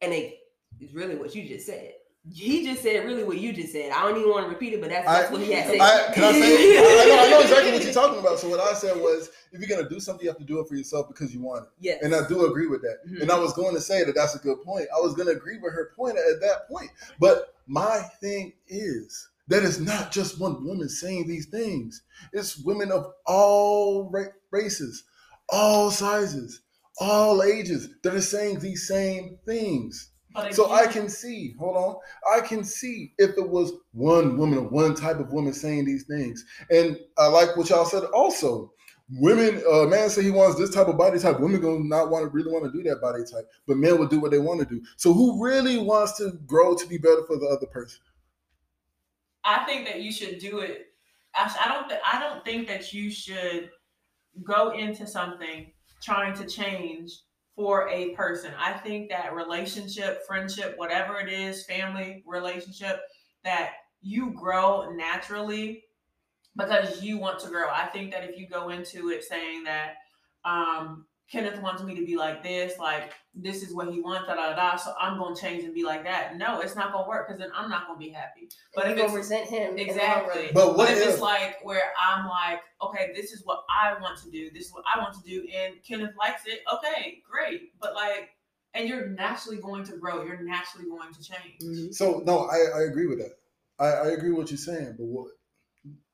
and 0.00 0.12
it 0.12 0.34
is 0.80 0.92
really 0.94 1.14
what 1.16 1.34
you 1.34 1.46
just 1.48 1.66
said. 1.66 1.92
He 2.28 2.64
just 2.66 2.82
said 2.82 3.04
really 3.04 3.22
what 3.22 3.38
you 3.38 3.52
just 3.52 3.70
said. 3.72 3.92
I 3.92 4.02
don't 4.02 4.18
even 4.18 4.30
want 4.30 4.46
to 4.46 4.50
repeat 4.50 4.72
it, 4.72 4.80
but 4.80 4.90
that's, 4.90 5.06
that's 5.06 5.28
I- 5.28 5.32
what 5.32 5.40
he 5.42 5.52
had 5.52 5.66
said. 5.70 5.80
I, 5.80 6.12
can 6.12 6.24
I 6.24 6.32
say? 6.32 6.76
I 6.78 7.06
know, 7.08 7.22
I 7.24 7.30
know 7.30 7.40
exactly 7.40 7.72
what 7.72 7.84
you're 7.84 7.92
talking 7.92 8.18
about. 8.18 8.40
So 8.40 8.48
what 8.48 8.58
I 8.58 8.72
said 8.74 8.96
was, 8.96 9.30
if 9.52 9.60
you're 9.60 9.68
gonna 9.76 9.88
do 9.88 10.00
something, 10.00 10.24
you 10.24 10.30
have 10.30 10.38
to 10.38 10.44
do 10.44 10.58
it 10.58 10.66
for 10.68 10.74
yourself 10.74 11.06
because 11.06 11.32
you 11.32 11.40
want 11.40 11.64
it. 11.64 11.68
yes. 11.78 12.02
And 12.02 12.12
I 12.14 12.26
do 12.26 12.46
agree 12.46 12.66
with 12.66 12.82
that. 12.82 12.98
Mhm. 13.08 13.22
And 13.22 13.30
I 13.30 13.38
was 13.38 13.52
going 13.52 13.74
to 13.76 13.80
say 13.80 14.02
that 14.02 14.14
that's 14.16 14.34
a 14.34 14.40
good 14.40 14.60
point. 14.64 14.88
I 14.96 15.00
was 15.00 15.14
going 15.14 15.28
to 15.28 15.34
agree 15.36 15.58
with 15.58 15.72
her 15.72 15.92
point 15.94 16.16
at 16.18 16.40
that 16.40 16.68
point. 16.68 16.90
But 17.20 17.54
my 17.68 18.00
thing 18.20 18.54
is 18.66 19.28
that 19.46 19.62
it's 19.62 19.78
not 19.78 20.10
just 20.10 20.40
one 20.40 20.64
woman 20.66 20.88
saying 20.88 21.28
these 21.28 21.46
things. 21.46 22.02
It's 22.32 22.56
women 22.58 22.90
of 22.90 23.12
all 23.24 24.10
ra- 24.10 24.24
races, 24.50 25.04
all 25.48 25.92
sizes, 25.92 26.60
all 26.98 27.44
ages 27.44 27.88
that 28.02 28.14
are 28.16 28.20
saying 28.20 28.58
these 28.58 28.88
same 28.88 29.38
things. 29.46 30.10
So 30.52 30.70
I 30.70 30.86
can 30.86 31.08
see, 31.08 31.54
hold 31.58 31.76
on, 31.76 31.96
I 32.34 32.40
can 32.40 32.64
see 32.64 33.14
if 33.18 33.30
it 33.36 33.48
was 33.48 33.72
one 33.92 34.36
woman 34.36 34.58
or 34.58 34.68
one 34.68 34.94
type 34.94 35.18
of 35.18 35.32
woman 35.32 35.52
saying 35.52 35.84
these 35.84 36.04
things. 36.04 36.44
And 36.70 36.98
I 37.18 37.26
like 37.28 37.56
what 37.56 37.70
y'all 37.70 37.84
said 37.84 38.04
also. 38.04 38.72
Women, 39.08 39.62
uh, 39.70 39.84
man 39.84 40.10
say 40.10 40.24
he 40.24 40.32
wants 40.32 40.58
this 40.58 40.74
type 40.74 40.88
of 40.88 40.98
body 40.98 41.20
type. 41.20 41.38
Women 41.38 41.60
gonna 41.60 41.84
not 41.84 42.10
want 42.10 42.24
to 42.24 42.28
really 42.28 42.50
want 42.50 42.64
to 42.64 42.72
do 42.72 42.82
that 42.88 43.00
body 43.00 43.22
type, 43.30 43.46
but 43.68 43.76
men 43.76 43.98
will 43.98 44.08
do 44.08 44.18
what 44.18 44.32
they 44.32 44.40
want 44.40 44.58
to 44.60 44.66
do. 44.66 44.82
So 44.96 45.12
who 45.12 45.44
really 45.44 45.78
wants 45.78 46.18
to 46.18 46.32
grow 46.44 46.74
to 46.74 46.86
be 46.88 46.98
better 46.98 47.22
for 47.24 47.38
the 47.38 47.46
other 47.46 47.66
person? 47.66 48.00
I 49.44 49.64
think 49.64 49.86
that 49.86 50.02
you 50.02 50.10
should 50.10 50.38
do 50.40 50.58
it. 50.58 50.86
Actually, 51.36 51.60
I 51.64 51.68
don't. 51.72 51.88
Th- 51.88 52.00
I 52.12 52.18
don't 52.18 52.44
think 52.44 52.66
that 52.66 52.92
you 52.92 53.08
should 53.08 53.70
go 54.42 54.70
into 54.70 55.06
something 55.06 55.70
trying 56.02 56.34
to 56.34 56.46
change 56.46 57.20
for 57.56 57.88
a 57.88 58.10
person. 58.10 58.52
I 58.58 58.74
think 58.74 59.08
that 59.08 59.34
relationship, 59.34 60.20
friendship, 60.26 60.74
whatever 60.76 61.18
it 61.18 61.32
is, 61.32 61.64
family 61.64 62.22
relationship, 62.26 63.00
that 63.44 63.70
you 64.02 64.32
grow 64.32 64.90
naturally 64.94 65.82
because 66.56 67.02
you 67.02 67.18
want 67.18 67.38
to 67.40 67.48
grow. 67.48 67.68
I 67.70 67.86
think 67.86 68.12
that 68.12 68.24
if 68.24 68.38
you 68.38 68.46
go 68.46 68.68
into 68.68 69.08
it 69.08 69.24
saying 69.24 69.64
that 69.64 69.94
um, 70.44 71.06
Kenneth 71.30 71.60
wants 71.60 71.82
me 71.82 71.94
to 71.96 72.06
be 72.06 72.16
like 72.16 72.42
this, 72.42 72.78
like 72.78 73.12
this 73.34 73.62
is 73.62 73.74
what 73.74 73.92
he 73.92 74.00
wants, 74.00 74.28
da 74.28 74.34
da 74.36 74.50
da, 74.50 74.56
da, 74.56 74.76
so 74.76 74.94
I'm 75.00 75.18
gonna 75.18 75.34
change 75.34 75.64
and 75.64 75.74
be 75.74 75.82
like 75.82 76.04
that. 76.04 76.36
No, 76.36 76.60
it's 76.60 76.76
not 76.76 76.92
gonna 76.92 77.08
work 77.08 77.26
because 77.26 77.40
then 77.40 77.50
I'm 77.54 77.68
not 77.68 77.86
gonna 77.88 77.98
be 77.98 78.10
happy. 78.10 78.48
But 78.74 78.84
But 78.84 78.90
if 78.92 78.98
you 78.98 79.04
it's 79.06 79.12
resent 79.14 79.48
him 79.48 79.70
in 79.70 79.76
the 79.76 79.82
long 79.82 79.90
Exactly. 79.90 80.42
run. 80.44 80.50
But 80.54 80.66
But, 80.68 80.76
what 80.76 80.90
if, 80.90 80.98
if- 80.98 81.08
it's 81.08 81.20
like 81.20 81.56
where 81.64 81.82
I'm 82.00 82.28
like, 82.28 82.60
okay, 82.80 83.10
this 83.14 83.32
is 83.32 83.42
what 83.44 83.64
I 83.68 84.00
want 84.00 84.18
to 84.22 84.30
do. 84.30 84.50
This 84.52 84.66
is 84.66 84.72
what 84.72 84.84
I 84.92 85.00
want 85.00 85.14
to 85.14 85.22
do, 85.28 85.46
and 85.52 85.74
Kenneth 85.86 86.14
likes 86.16 86.42
it. 86.46 86.60
Okay, 86.72 87.22
great. 87.28 87.72
But 87.80 87.94
like, 87.94 88.30
and 88.74 88.88
you're 88.88 89.08
naturally 89.08 89.56
going 89.58 89.84
to 89.84 89.96
grow. 89.96 90.22
You're 90.24 90.42
naturally 90.42 90.88
going 90.88 91.12
to 91.12 91.22
change. 91.22 91.60
Mhm. 91.62 91.92
So 91.94 92.22
no, 92.24 92.40
I, 92.44 92.78
I 92.78 92.82
agree 92.82 93.06
with 93.08 93.18
that. 93.18 93.32
I, 93.80 93.86
I 93.86 94.06
agree 94.12 94.30
with 94.30 94.38
what 94.38 94.50
you're 94.50 94.58
saying, 94.58 94.94
but 94.96 95.06
what, 95.06 95.28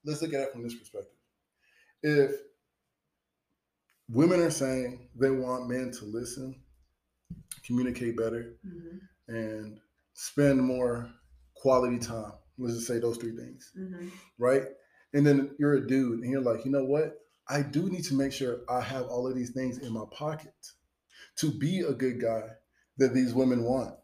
let's 0.07 0.23
look 0.23 0.33
at 0.33 0.41
it 0.41 0.53
from 0.53 0.63
this 0.63 0.75
perspective. 0.75 1.13
If 2.03 2.33
women 4.13 4.41
are 4.41 4.51
saying 4.51 5.09
they 5.19 5.31
want 5.31 5.69
men 5.69 5.91
to 5.99 6.05
listen, 6.05 6.55
communicate 7.67 8.17
better, 8.17 8.57
Mm-hmm. 8.67 9.35
and 9.35 9.81
spend 10.15 10.61
more 10.63 11.11
quality 11.57 11.99
time. 11.99 12.33
Let's 12.59 12.75
just 12.75 12.87
say 12.87 12.99
those 12.99 13.17
three 13.17 13.35
things, 13.37 13.73
right? 14.39 14.63
And 15.15 15.27
then 15.27 15.55
you're 15.59 15.75
a 15.75 15.87
dude, 15.87 16.21
and 16.21 16.31
you're 16.31 16.41
like, 16.43 16.65
you 16.65 16.71
know 16.71 16.85
what? 16.85 17.15
I 17.49 17.63
do 17.63 17.89
need 17.91 18.05
to 18.05 18.15
make 18.15 18.33
sure 18.33 18.61
I 18.69 18.81
have 18.81 19.07
all 19.07 19.27
of 19.27 19.35
these 19.35 19.51
things 19.51 19.79
in 19.79 19.93
my 19.93 20.05
pocket 20.13 20.55
to 21.37 21.51
be 21.51 21.81
a 21.81 21.93
good 21.93 22.21
guy 22.21 22.43
that 22.99 23.15
these 23.15 23.35
women 23.35 23.65
want. 23.65 23.95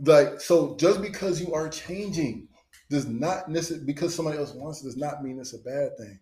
Like, 0.00 0.40
so 0.40 0.76
just 0.78 1.02
because 1.02 1.40
you 1.40 1.52
are 1.54 1.68
changing 1.68 2.48
does 2.88 3.06
not 3.06 3.48
necessarily 3.50 3.84
because 3.86 4.14
somebody 4.14 4.38
else 4.38 4.52
wants 4.54 4.80
it 4.82 4.86
does 4.86 4.96
not 4.96 5.22
mean 5.22 5.38
it's 5.38 5.52
a 5.54 5.58
bad 5.58 5.90
thing. 5.98 6.18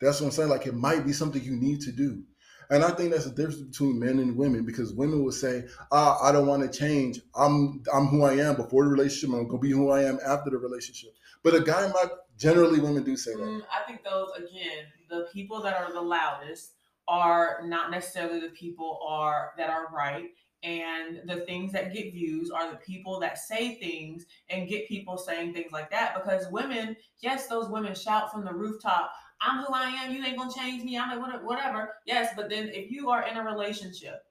That's 0.00 0.20
what 0.20 0.28
I'm 0.28 0.32
saying. 0.32 0.48
Like 0.48 0.66
it 0.66 0.74
might 0.74 1.04
be 1.04 1.12
something 1.12 1.42
you 1.42 1.56
need 1.56 1.80
to 1.82 1.92
do. 1.92 2.22
And 2.70 2.84
I 2.84 2.90
think 2.90 3.10
that's 3.10 3.24
the 3.24 3.30
difference 3.30 3.62
between 3.62 3.98
men 3.98 4.18
and 4.18 4.36
women 4.36 4.64
because 4.64 4.92
women 4.92 5.24
will 5.24 5.32
say, 5.32 5.64
ah, 5.90 6.18
I 6.22 6.32
don't 6.32 6.46
want 6.46 6.70
to 6.70 6.78
change. 6.78 7.20
I'm 7.34 7.82
I'm 7.92 8.06
who 8.06 8.24
I 8.24 8.34
am 8.34 8.56
before 8.56 8.84
the 8.84 8.90
relationship. 8.90 9.34
I'm 9.34 9.48
gonna 9.48 9.58
be 9.58 9.70
who 9.70 9.90
I 9.90 10.02
am 10.02 10.18
after 10.24 10.50
the 10.50 10.58
relationship. 10.58 11.14
But 11.42 11.54
a 11.54 11.60
guy 11.60 11.88
might 11.88 12.10
generally 12.36 12.80
women 12.80 13.04
do 13.04 13.16
say 13.16 13.32
that. 13.32 13.40
Mm, 13.40 13.62
I 13.72 13.86
think 13.86 14.04
those 14.04 14.30
again, 14.36 14.84
the 15.08 15.28
people 15.32 15.62
that 15.62 15.76
are 15.76 15.92
the 15.92 16.00
loudest 16.00 16.72
are 17.06 17.62
not 17.64 17.90
necessarily 17.90 18.40
the 18.40 18.50
people 18.50 19.00
are 19.06 19.52
that 19.56 19.70
are 19.70 19.88
right. 19.92 20.30
And 20.64 21.20
the 21.26 21.42
things 21.46 21.72
that 21.72 21.94
get 21.94 22.12
views 22.12 22.50
are 22.50 22.68
the 22.68 22.78
people 22.78 23.20
that 23.20 23.38
say 23.38 23.76
things 23.76 24.26
and 24.50 24.68
get 24.68 24.88
people 24.88 25.16
saying 25.16 25.54
things 25.54 25.70
like 25.70 25.88
that. 25.92 26.14
Because 26.14 26.50
women, 26.50 26.96
yes, 27.20 27.46
those 27.46 27.70
women 27.70 27.94
shout 27.94 28.32
from 28.32 28.44
the 28.44 28.52
rooftop, 28.52 29.12
I'm 29.40 29.64
who 29.64 29.72
I 29.72 29.88
am, 29.90 30.12
you 30.12 30.24
ain't 30.24 30.36
gonna 30.36 30.52
change 30.52 30.82
me, 30.84 30.98
I'm 30.98 31.18
a 31.18 31.38
whatever. 31.38 31.94
Yes, 32.06 32.32
but 32.36 32.48
then 32.50 32.68
if 32.68 32.90
you 32.90 33.10
are 33.10 33.26
in 33.26 33.36
a 33.36 33.44
relationship, 33.44 34.22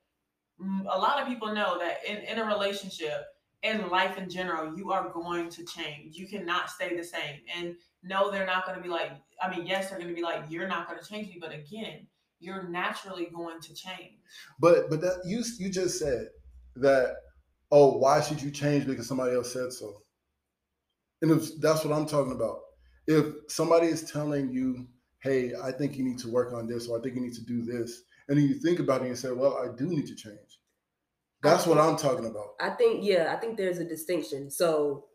mm, 0.61 0.81
a 0.81 0.97
lot 0.97 1.21
of 1.21 1.27
people 1.27 1.53
know 1.53 1.79
that 1.79 1.99
in, 2.07 2.17
in 2.17 2.39
a 2.39 2.45
relationship, 2.45 3.25
in 3.63 3.89
life 3.89 4.17
in 4.17 4.29
general, 4.29 4.77
you 4.77 4.91
are 4.91 5.09
going 5.09 5.49
to 5.49 5.65
change. 5.65 6.15
You 6.15 6.27
cannot 6.27 6.69
stay 6.69 6.95
the 6.95 7.03
same. 7.03 7.39
And 7.55 7.75
no, 8.03 8.29
they're 8.29 8.45
not 8.45 8.65
going 8.65 8.77
to 8.77 8.83
be 8.83 8.89
like, 8.89 9.11
I 9.41 9.49
mean, 9.49 9.65
yes, 9.65 9.89
they're 9.89 9.97
going 9.97 10.09
to 10.09 10.15
be 10.15 10.21
like, 10.21 10.43
you're 10.49 10.67
not 10.67 10.87
going 10.87 10.99
to 10.99 11.05
change 11.05 11.27
me. 11.27 11.37
But 11.41 11.53
again, 11.53 12.07
you're 12.39 12.67
naturally 12.69 13.27
going 13.33 13.59
to 13.61 13.73
change. 13.73 14.19
But 14.59 14.89
but 14.89 15.01
that 15.01 15.21
you 15.25 15.43
you 15.57 15.69
just 15.69 15.99
said 15.99 16.27
that 16.75 17.15
oh 17.71 17.97
why 17.97 18.21
should 18.21 18.41
you 18.41 18.51
change 18.51 18.85
because 18.85 19.07
somebody 19.07 19.35
else 19.35 19.51
said 19.51 19.73
so, 19.73 20.01
and 21.21 21.31
that's 21.59 21.83
what 21.83 21.93
I'm 21.93 22.05
talking 22.05 22.33
about. 22.33 22.59
If 23.07 23.25
somebody 23.47 23.87
is 23.87 24.11
telling 24.11 24.51
you, 24.51 24.87
hey, 25.19 25.53
I 25.61 25.71
think 25.71 25.97
you 25.97 26.03
need 26.03 26.19
to 26.19 26.29
work 26.29 26.53
on 26.53 26.67
this 26.67 26.87
or 26.87 26.97
I 26.99 27.01
think 27.01 27.15
you 27.15 27.21
need 27.21 27.33
to 27.35 27.45
do 27.45 27.63
this, 27.63 28.03
and 28.27 28.37
then 28.37 28.47
you 28.47 28.55
think 28.55 28.79
about 28.79 29.01
it 29.01 29.07
and 29.07 29.17
say, 29.17 29.31
well, 29.31 29.57
I 29.57 29.75
do 29.75 29.85
need 29.87 30.07
to 30.07 30.15
change. 30.15 30.59
That's 31.43 31.65
what 31.67 31.77
I'm 31.77 31.97
talking 31.97 32.25
about. 32.25 32.55
I 32.59 32.71
think 32.71 33.03
yeah, 33.03 33.33
I 33.33 33.39
think 33.39 33.57
there's 33.57 33.77
a 33.77 33.85
distinction. 33.85 34.49
So 34.49 35.05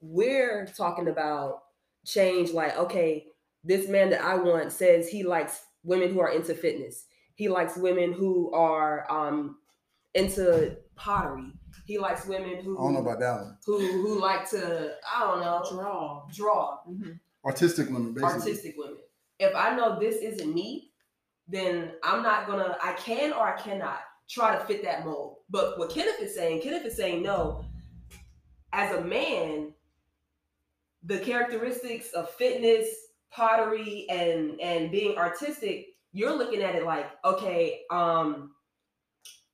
we're 0.00 0.66
talking 0.76 1.08
about 1.08 1.62
change 2.06 2.52
like 2.52 2.76
okay, 2.78 3.26
this 3.64 3.88
man 3.88 4.10
that 4.10 4.22
I 4.22 4.34
want 4.36 4.72
says 4.72 5.08
he 5.08 5.22
likes 5.24 5.62
women 5.84 6.12
who 6.12 6.20
are 6.20 6.30
into 6.32 6.54
fitness. 6.54 7.06
He 7.34 7.48
likes 7.48 7.76
women 7.76 8.12
who 8.12 8.52
are 8.52 9.10
um 9.10 9.56
into 10.14 10.76
pottery. 10.94 11.52
He 11.86 11.98
likes 11.98 12.26
women 12.26 12.62
who 12.62 12.78
I 12.78 12.82
don't 12.82 12.92
know 12.94 13.00
about 13.00 13.20
that 13.20 13.34
one. 13.34 13.58
who 13.66 13.78
who 14.02 14.20
like 14.20 14.48
to 14.50 14.94
I 15.12 15.20
don't 15.20 15.40
know 15.40 15.62
Draw. 15.68 16.28
draw 16.32 16.78
Artistic 17.44 17.88
women, 17.88 18.14
basically. 18.14 18.34
artistic 18.40 18.74
women. 18.78 18.98
If 19.38 19.54
I 19.54 19.74
know 19.74 19.98
this 19.98 20.16
isn't 20.16 20.54
me, 20.54 20.92
then 21.48 21.92
I'm 22.02 22.22
not 22.22 22.46
gonna. 22.46 22.76
I 22.82 22.92
can 22.94 23.32
or 23.32 23.46
I 23.46 23.60
cannot 23.60 24.00
try 24.28 24.56
to 24.56 24.64
fit 24.64 24.82
that 24.84 25.04
mold. 25.04 25.38
But 25.50 25.78
what 25.78 25.90
Kenneth 25.90 26.20
is 26.20 26.34
saying, 26.34 26.62
Kenneth 26.62 26.86
is 26.86 26.96
saying 26.96 27.22
no. 27.22 27.64
As 28.72 28.94
a 28.94 29.02
man, 29.02 29.74
the 31.04 31.18
characteristics 31.18 32.12
of 32.12 32.30
fitness, 32.30 32.88
pottery, 33.30 34.06
and 34.08 34.60
and 34.60 34.90
being 34.90 35.18
artistic, 35.18 35.88
you're 36.12 36.36
looking 36.36 36.62
at 36.62 36.74
it 36.74 36.84
like, 36.84 37.10
okay, 37.24 37.82
um, 37.90 38.52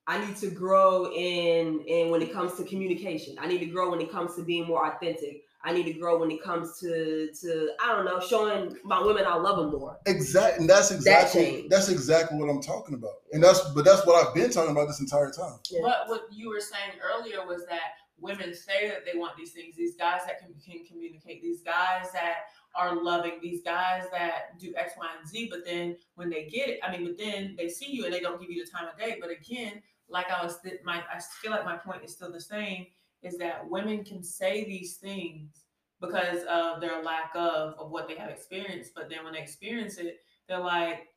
I 0.06 0.24
need 0.24 0.36
to 0.36 0.50
grow 0.50 1.12
in 1.12 1.80
in 1.80 2.10
when 2.10 2.22
it 2.22 2.32
comes 2.32 2.54
to 2.54 2.64
communication. 2.64 3.36
I 3.38 3.46
need 3.46 3.58
to 3.58 3.66
grow 3.66 3.90
when 3.90 4.00
it 4.00 4.10
comes 4.10 4.36
to 4.36 4.42
being 4.42 4.66
more 4.66 4.86
authentic. 4.86 5.42
I 5.64 5.72
need 5.72 5.84
to 5.84 5.92
grow 5.92 6.18
when 6.18 6.30
it 6.30 6.42
comes 6.42 6.78
to 6.80 7.30
to 7.40 7.70
I 7.82 7.94
don't 7.94 8.04
know, 8.04 8.20
showing 8.20 8.76
my 8.84 9.02
women 9.02 9.24
I 9.26 9.34
love 9.34 9.56
them 9.56 9.78
more. 9.78 9.98
Exactly, 10.06 10.60
and 10.60 10.70
that's 10.70 10.90
exactly 10.90 11.44
change. 11.44 11.68
that's 11.68 11.88
exactly 11.88 12.38
what 12.38 12.48
I'm 12.48 12.62
talking 12.62 12.94
about, 12.94 13.14
and 13.32 13.42
that's 13.42 13.60
but 13.70 13.84
that's 13.84 14.06
what 14.06 14.24
I've 14.24 14.34
been 14.34 14.50
talking 14.50 14.70
about 14.70 14.86
this 14.86 15.00
entire 15.00 15.30
time. 15.30 15.58
Yeah. 15.70 15.80
But 15.82 16.08
what 16.08 16.22
you 16.30 16.48
were 16.48 16.60
saying 16.60 17.00
earlier 17.02 17.46
was 17.46 17.66
that 17.66 17.94
women 18.20 18.54
say 18.54 18.88
that 18.88 19.04
they 19.04 19.18
want 19.18 19.36
these 19.36 19.52
things, 19.52 19.76
these 19.76 19.96
guys 19.96 20.20
that 20.26 20.38
can, 20.40 20.54
can 20.64 20.84
communicate, 20.84 21.42
these 21.42 21.62
guys 21.62 22.10
that 22.12 22.46
are 22.74 23.02
loving, 23.02 23.38
these 23.42 23.62
guys 23.62 24.04
that 24.12 24.58
do 24.58 24.72
X, 24.76 24.92
Y, 24.98 25.06
and 25.18 25.28
Z. 25.28 25.48
But 25.50 25.64
then 25.64 25.96
when 26.14 26.30
they 26.30 26.46
get 26.46 26.68
it, 26.68 26.80
I 26.82 26.90
mean, 26.90 27.04
but 27.04 27.18
then 27.18 27.54
they 27.56 27.68
see 27.68 27.90
you 27.90 28.04
and 28.04 28.14
they 28.14 28.20
don't 28.20 28.40
give 28.40 28.50
you 28.50 28.64
the 28.64 28.70
time 28.70 28.88
of 28.88 28.98
day. 28.98 29.18
But 29.20 29.30
again, 29.30 29.82
like 30.08 30.30
I 30.30 30.42
was, 30.42 30.60
th- 30.60 30.80
my 30.84 31.02
I 31.12 31.20
feel 31.40 31.50
like 31.50 31.64
my 31.64 31.76
point 31.76 32.04
is 32.04 32.12
still 32.12 32.32
the 32.32 32.40
same. 32.40 32.86
Is 33.22 33.36
that 33.38 33.68
women 33.68 34.04
can 34.04 34.22
say 34.22 34.64
these 34.64 34.96
things 34.96 35.64
because 36.00 36.44
of 36.44 36.80
their 36.80 37.02
lack 37.02 37.32
of 37.34 37.74
of 37.78 37.90
what 37.90 38.08
they 38.08 38.14
have 38.14 38.30
experienced, 38.30 38.92
but 38.94 39.08
then 39.10 39.24
when 39.24 39.32
they 39.32 39.40
experience 39.40 39.98
it, 39.98 40.18
they're 40.48 40.60
like, 40.60 41.08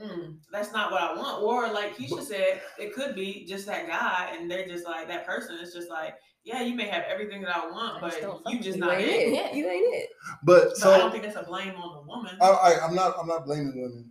mm, 0.00 0.36
"That's 0.52 0.72
not 0.72 0.92
what 0.92 1.02
I 1.02 1.14
want." 1.16 1.42
Or 1.42 1.72
like 1.72 1.96
Keisha 1.96 2.22
said, 2.22 2.60
it 2.78 2.94
could 2.94 3.14
be 3.14 3.46
just 3.46 3.66
that 3.66 3.86
guy, 3.86 4.36
and 4.36 4.50
they're 4.50 4.68
just 4.68 4.84
like 4.84 5.08
that 5.08 5.26
person. 5.26 5.56
is 5.58 5.72
just 5.72 5.88
like, 5.88 6.16
yeah, 6.44 6.62
you 6.62 6.74
may 6.74 6.86
have 6.86 7.02
everything 7.04 7.42
that 7.42 7.56
I 7.56 7.66
want, 7.70 7.96
I 7.96 8.00
but 8.00 8.20
just 8.20 8.40
you 8.46 8.60
just 8.60 8.78
you. 8.78 8.84
not 8.84 9.00
it. 9.00 9.08
it. 9.08 9.34
Yeah. 9.34 9.52
You 9.52 9.68
ain't 9.68 9.94
it. 9.94 10.10
But 10.44 10.68
But 10.68 10.76
so 10.76 10.92
I 10.92 10.98
don't 10.98 11.10
think 11.10 11.24
that's 11.24 11.36
a 11.36 11.42
blame 11.42 11.74
on 11.74 11.94
the 11.94 12.02
woman. 12.08 12.36
I, 12.40 12.46
I, 12.46 12.86
I'm 12.86 12.94
not. 12.94 13.14
I'm 13.20 13.26
not 13.26 13.46
blaming 13.46 13.72
women. 13.74 14.10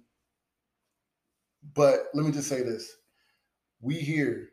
But 1.73 2.07
let 2.13 2.25
me 2.25 2.31
just 2.31 2.49
say 2.49 2.61
this: 2.61 2.91
we 3.79 3.95
hear. 3.95 4.49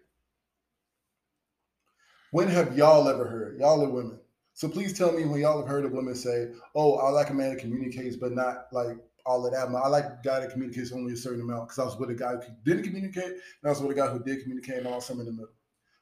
When 2.32 2.48
have 2.48 2.78
y'all 2.78 3.08
ever 3.08 3.26
heard? 3.26 3.58
Y'all 3.60 3.84
are 3.84 3.90
women, 3.90 4.18
so 4.54 4.66
please 4.66 4.96
tell 4.96 5.12
me 5.12 5.26
when 5.26 5.42
y'all 5.42 5.58
have 5.58 5.68
heard 5.68 5.84
a 5.84 5.88
woman 5.88 6.14
say, 6.14 6.48
"Oh, 6.74 6.94
I 6.94 7.10
like 7.10 7.28
a 7.28 7.34
man 7.34 7.50
that 7.50 7.60
communicates, 7.60 8.16
but 8.16 8.32
not 8.32 8.68
like 8.72 8.96
all 9.26 9.44
of 9.44 9.52
that. 9.52 9.68
I 9.68 9.88
like 9.88 10.06
a 10.06 10.18
guy 10.24 10.40
that 10.40 10.50
communicates 10.50 10.92
only 10.92 11.12
a 11.12 11.16
certain 11.16 11.42
amount." 11.42 11.68
Because 11.68 11.78
I 11.78 11.84
was 11.84 11.98
with 11.98 12.08
a 12.08 12.14
guy 12.14 12.36
who 12.36 12.54
didn't 12.64 12.84
communicate, 12.84 13.32
and 13.32 13.66
I 13.66 13.68
was 13.68 13.82
with 13.82 13.90
a 13.90 14.00
guy 14.00 14.06
who 14.08 14.18
did 14.24 14.40
communicate, 14.40 14.78
and 14.78 14.88
I 14.88 14.92
was 14.92 15.04
somewhere 15.04 15.26
in 15.26 15.36
the 15.36 15.42
middle. 15.42 15.54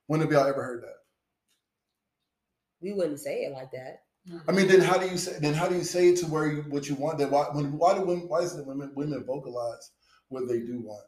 When 0.06 0.20
have 0.20 0.30
y'all 0.30 0.46
ever 0.46 0.62
heard 0.62 0.84
that? 0.84 0.98
We 2.80 2.92
wouldn't 2.92 3.18
say 3.18 3.42
it 3.42 3.52
like 3.52 3.72
that. 3.72 4.04
I 4.46 4.52
mean, 4.52 4.68
then 4.68 4.82
how 4.82 4.98
do 4.98 5.08
you 5.08 5.18
say? 5.18 5.36
Then 5.40 5.54
how 5.54 5.66
do 5.66 5.74
you 5.74 5.82
say 5.82 6.10
it 6.10 6.18
to 6.18 6.26
where 6.26 6.46
you 6.46 6.62
what 6.68 6.88
you 6.88 6.94
want? 6.94 7.18
Then 7.18 7.32
why 7.32 7.46
when 7.50 7.76
why 7.76 7.94
do 7.94 8.02
women 8.02 8.28
why 8.28 8.38
is 8.38 8.54
it 8.54 8.64
women 8.64 8.92
women 8.94 9.24
vocalize 9.24 9.90
what 10.28 10.46
they 10.46 10.60
do 10.60 10.78
want? 10.80 11.04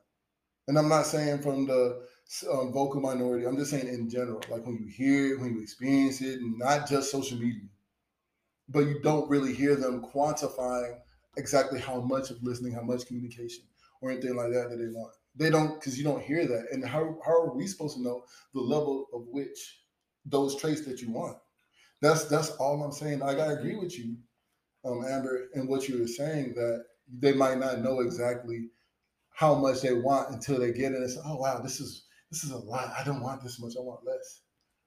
And 0.66 0.76
I'm 0.76 0.88
not 0.88 1.06
saying 1.06 1.42
from 1.42 1.66
the 1.66 2.08
um, 2.50 2.72
vocal 2.72 3.00
minority. 3.00 3.46
I'm 3.46 3.56
just 3.56 3.70
saying 3.70 3.88
in 3.88 4.08
general. 4.08 4.40
Like 4.50 4.64
when 4.66 4.78
you 4.78 4.86
hear 4.86 5.34
it, 5.34 5.40
when 5.40 5.54
you 5.54 5.62
experience 5.62 6.20
it, 6.20 6.40
and 6.40 6.58
not 6.58 6.88
just 6.88 7.10
social 7.10 7.38
media, 7.38 7.68
but 8.68 8.80
you 8.86 9.00
don't 9.02 9.28
really 9.28 9.54
hear 9.54 9.76
them 9.76 10.02
quantifying 10.02 10.98
exactly 11.36 11.80
how 11.80 12.00
much 12.00 12.30
of 12.30 12.42
listening, 12.42 12.72
how 12.72 12.82
much 12.82 13.06
communication, 13.06 13.64
or 14.00 14.10
anything 14.10 14.36
like 14.36 14.52
that 14.52 14.70
that 14.70 14.76
they 14.76 14.88
want. 14.88 15.14
They 15.36 15.50
don't 15.50 15.74
because 15.74 15.96
you 15.98 16.04
don't 16.04 16.22
hear 16.22 16.46
that. 16.46 16.66
And 16.72 16.84
how 16.84 17.18
how 17.24 17.32
are 17.32 17.54
we 17.54 17.66
supposed 17.66 17.96
to 17.96 18.02
know 18.02 18.24
the 18.54 18.60
level 18.60 19.06
of 19.12 19.22
which 19.30 19.80
those 20.26 20.56
traits 20.56 20.84
that 20.86 21.00
you 21.00 21.10
want? 21.10 21.36
That's 22.00 22.24
that's 22.26 22.50
all 22.52 22.82
I'm 22.82 22.92
saying. 22.92 23.20
Like 23.20 23.38
I 23.38 23.52
agree 23.52 23.76
with 23.76 23.98
you, 23.98 24.16
um, 24.84 25.04
Amber, 25.08 25.48
and 25.54 25.68
what 25.68 25.88
you 25.88 26.00
were 26.00 26.06
saying 26.08 26.54
that 26.54 26.84
they 27.20 27.32
might 27.32 27.58
not 27.58 27.80
know 27.80 28.00
exactly 28.00 28.68
how 29.34 29.54
much 29.54 29.82
they 29.82 29.94
want 29.94 30.30
until 30.30 30.58
they 30.60 30.72
get 30.72 30.92
it 30.92 30.98
and 30.98 31.10
say, 31.10 31.20
"Oh 31.24 31.36
wow, 31.36 31.60
this 31.60 31.80
is 31.80 32.04
this 32.32 32.44
is 32.44 32.50
a 32.50 32.58
lot. 32.58 32.92
I 32.98 33.04
don't 33.04 33.22
want 33.22 33.42
this 33.42 33.60
much. 33.60 33.74
I 33.78 33.80
want 33.80 34.04
less." 34.04 34.40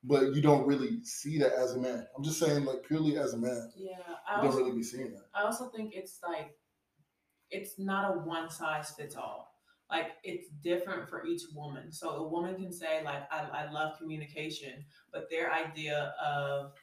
But 0.04 0.36
you 0.36 0.42
don't 0.42 0.68
really 0.68 1.04
see 1.04 1.40
that 1.40 1.54
as 1.54 1.74
a 1.74 1.80
man. 1.80 2.06
I'm 2.16 2.24
just 2.24 2.40
saying, 2.40 2.66
like 2.66 2.84
purely 2.84 3.18
as 3.18 3.34
a 3.34 3.38
man, 3.38 3.72
Yeah, 3.76 3.98
I 4.30 4.42
don't 4.42 4.56
really 4.56 4.72
be 4.72 4.84
seeing 4.84 5.12
that. 5.14 5.26
I 5.34 5.44
also 5.44 5.70
think 5.70 5.94
it's 5.96 6.20
like 6.28 6.52
it's 7.50 7.80
not 7.80 8.16
a 8.16 8.20
one 8.20 8.50
size 8.50 8.92
fits 8.92 9.16
all. 9.16 9.52
Like 9.90 10.12
it's 10.24 10.50
different 10.64 11.10
for 11.10 11.26
each 11.26 11.44
woman. 11.54 11.92
So 11.92 12.10
a 12.10 12.28
woman 12.28 12.56
can 12.56 12.72
say 12.72 13.04
like 13.04 13.24
I, 13.32 13.66
I 13.66 13.72
love 13.72 13.98
communication, 13.98 14.86
but 15.14 15.30
their 15.30 15.54
idea 15.54 16.14
of 16.24 16.74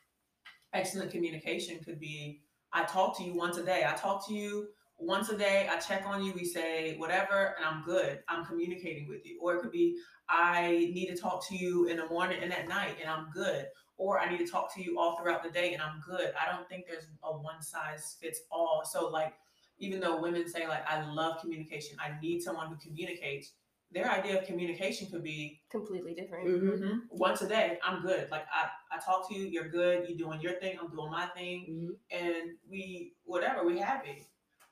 excellent 0.73 1.11
communication 1.11 1.79
could 1.85 2.01
be 2.01 2.43
I 2.73 2.85
talk 2.85 3.17
to 3.19 3.25
you 3.25 3.35
once 3.35 3.57
a 3.57 3.65
day. 3.65 3.85
I 3.87 3.95
talk 3.95 4.27
to 4.29 4.35
you 4.35 4.69
once 5.03 5.29
a 5.31 5.37
day. 5.37 5.69
I 5.71 5.79
check 5.79 6.05
on 6.07 6.25
you. 6.25 6.33
We 6.33 6.45
say 6.45 6.97
whatever, 6.97 7.55
and 7.57 7.65
I'm 7.67 7.83
good. 7.85 8.21
I'm 8.29 8.45
communicating 8.45 9.09
with 9.09 9.27
you. 9.27 9.39
Or 9.43 9.55
it 9.57 9.61
could 9.63 9.73
be 9.73 9.97
I 10.29 10.91
need 10.95 11.09
to 11.09 11.17
talk 11.17 11.47
to 11.49 11.57
you 11.57 11.87
in 11.89 11.97
the 11.99 12.07
morning 12.07 12.39
and 12.43 12.53
at 12.53 12.69
night, 12.69 12.97
and 13.01 13.11
I'm 13.11 13.29
good. 13.35 13.67
Or 13.99 14.19
I 14.19 14.31
need 14.31 14.39
to 14.39 14.51
talk 14.51 14.75
to 14.75 14.83
you 14.83 14.99
all 14.99 15.17
throughout 15.17 15.43
the 15.43 15.51
day, 15.51 15.75
and 15.75 15.83
I'm 15.83 16.01
good. 16.07 16.33
I 16.41 16.51
don't 16.55 16.69
think 16.69 16.87
there's 16.89 17.05
a 17.23 17.33
one 17.37 17.61
size 17.63 18.17
fits 18.21 18.41
all. 18.51 18.83
So 18.85 19.09
like, 19.09 19.35
even 19.79 20.01
though 20.01 20.21
women 20.21 20.49
say 20.49 20.67
like 20.69 20.85
I 20.89 21.05
love 21.11 21.41
communication, 21.41 21.97
I 22.01 22.19
need 22.21 22.41
someone 22.41 22.69
who 22.69 22.77
communicates. 22.77 23.53
Their 23.95 24.11
idea 24.11 24.39
of 24.41 24.47
communication 24.47 25.09
could 25.11 25.23
be 25.23 25.61
Completely 25.71 26.15
different. 26.15 26.49
Mm-hmm. 26.49 26.83
Mhm. 26.83 27.01
Once 27.11 27.43
a 27.43 27.49
day, 27.49 27.79
I'm 27.85 28.01
good. 28.01 28.31
Like 28.31 28.47
I, 28.51 28.69
I 28.91 28.99
talk 29.05 29.29
to 29.29 29.35
you, 29.35 29.45
you're 29.45 29.69
good. 29.69 30.09
You're 30.09 30.17
doing 30.17 30.41
your 30.41 30.55
thing, 30.61 30.79
I'm 30.81 30.91
doing 30.91 31.11
my 31.11 31.27
thing, 31.27 31.67
Mm-hmm. 31.69 32.27
and 32.27 32.53
we 32.71 33.13
whatever 33.25 33.67
we 33.67 33.79
happy. 33.79 34.27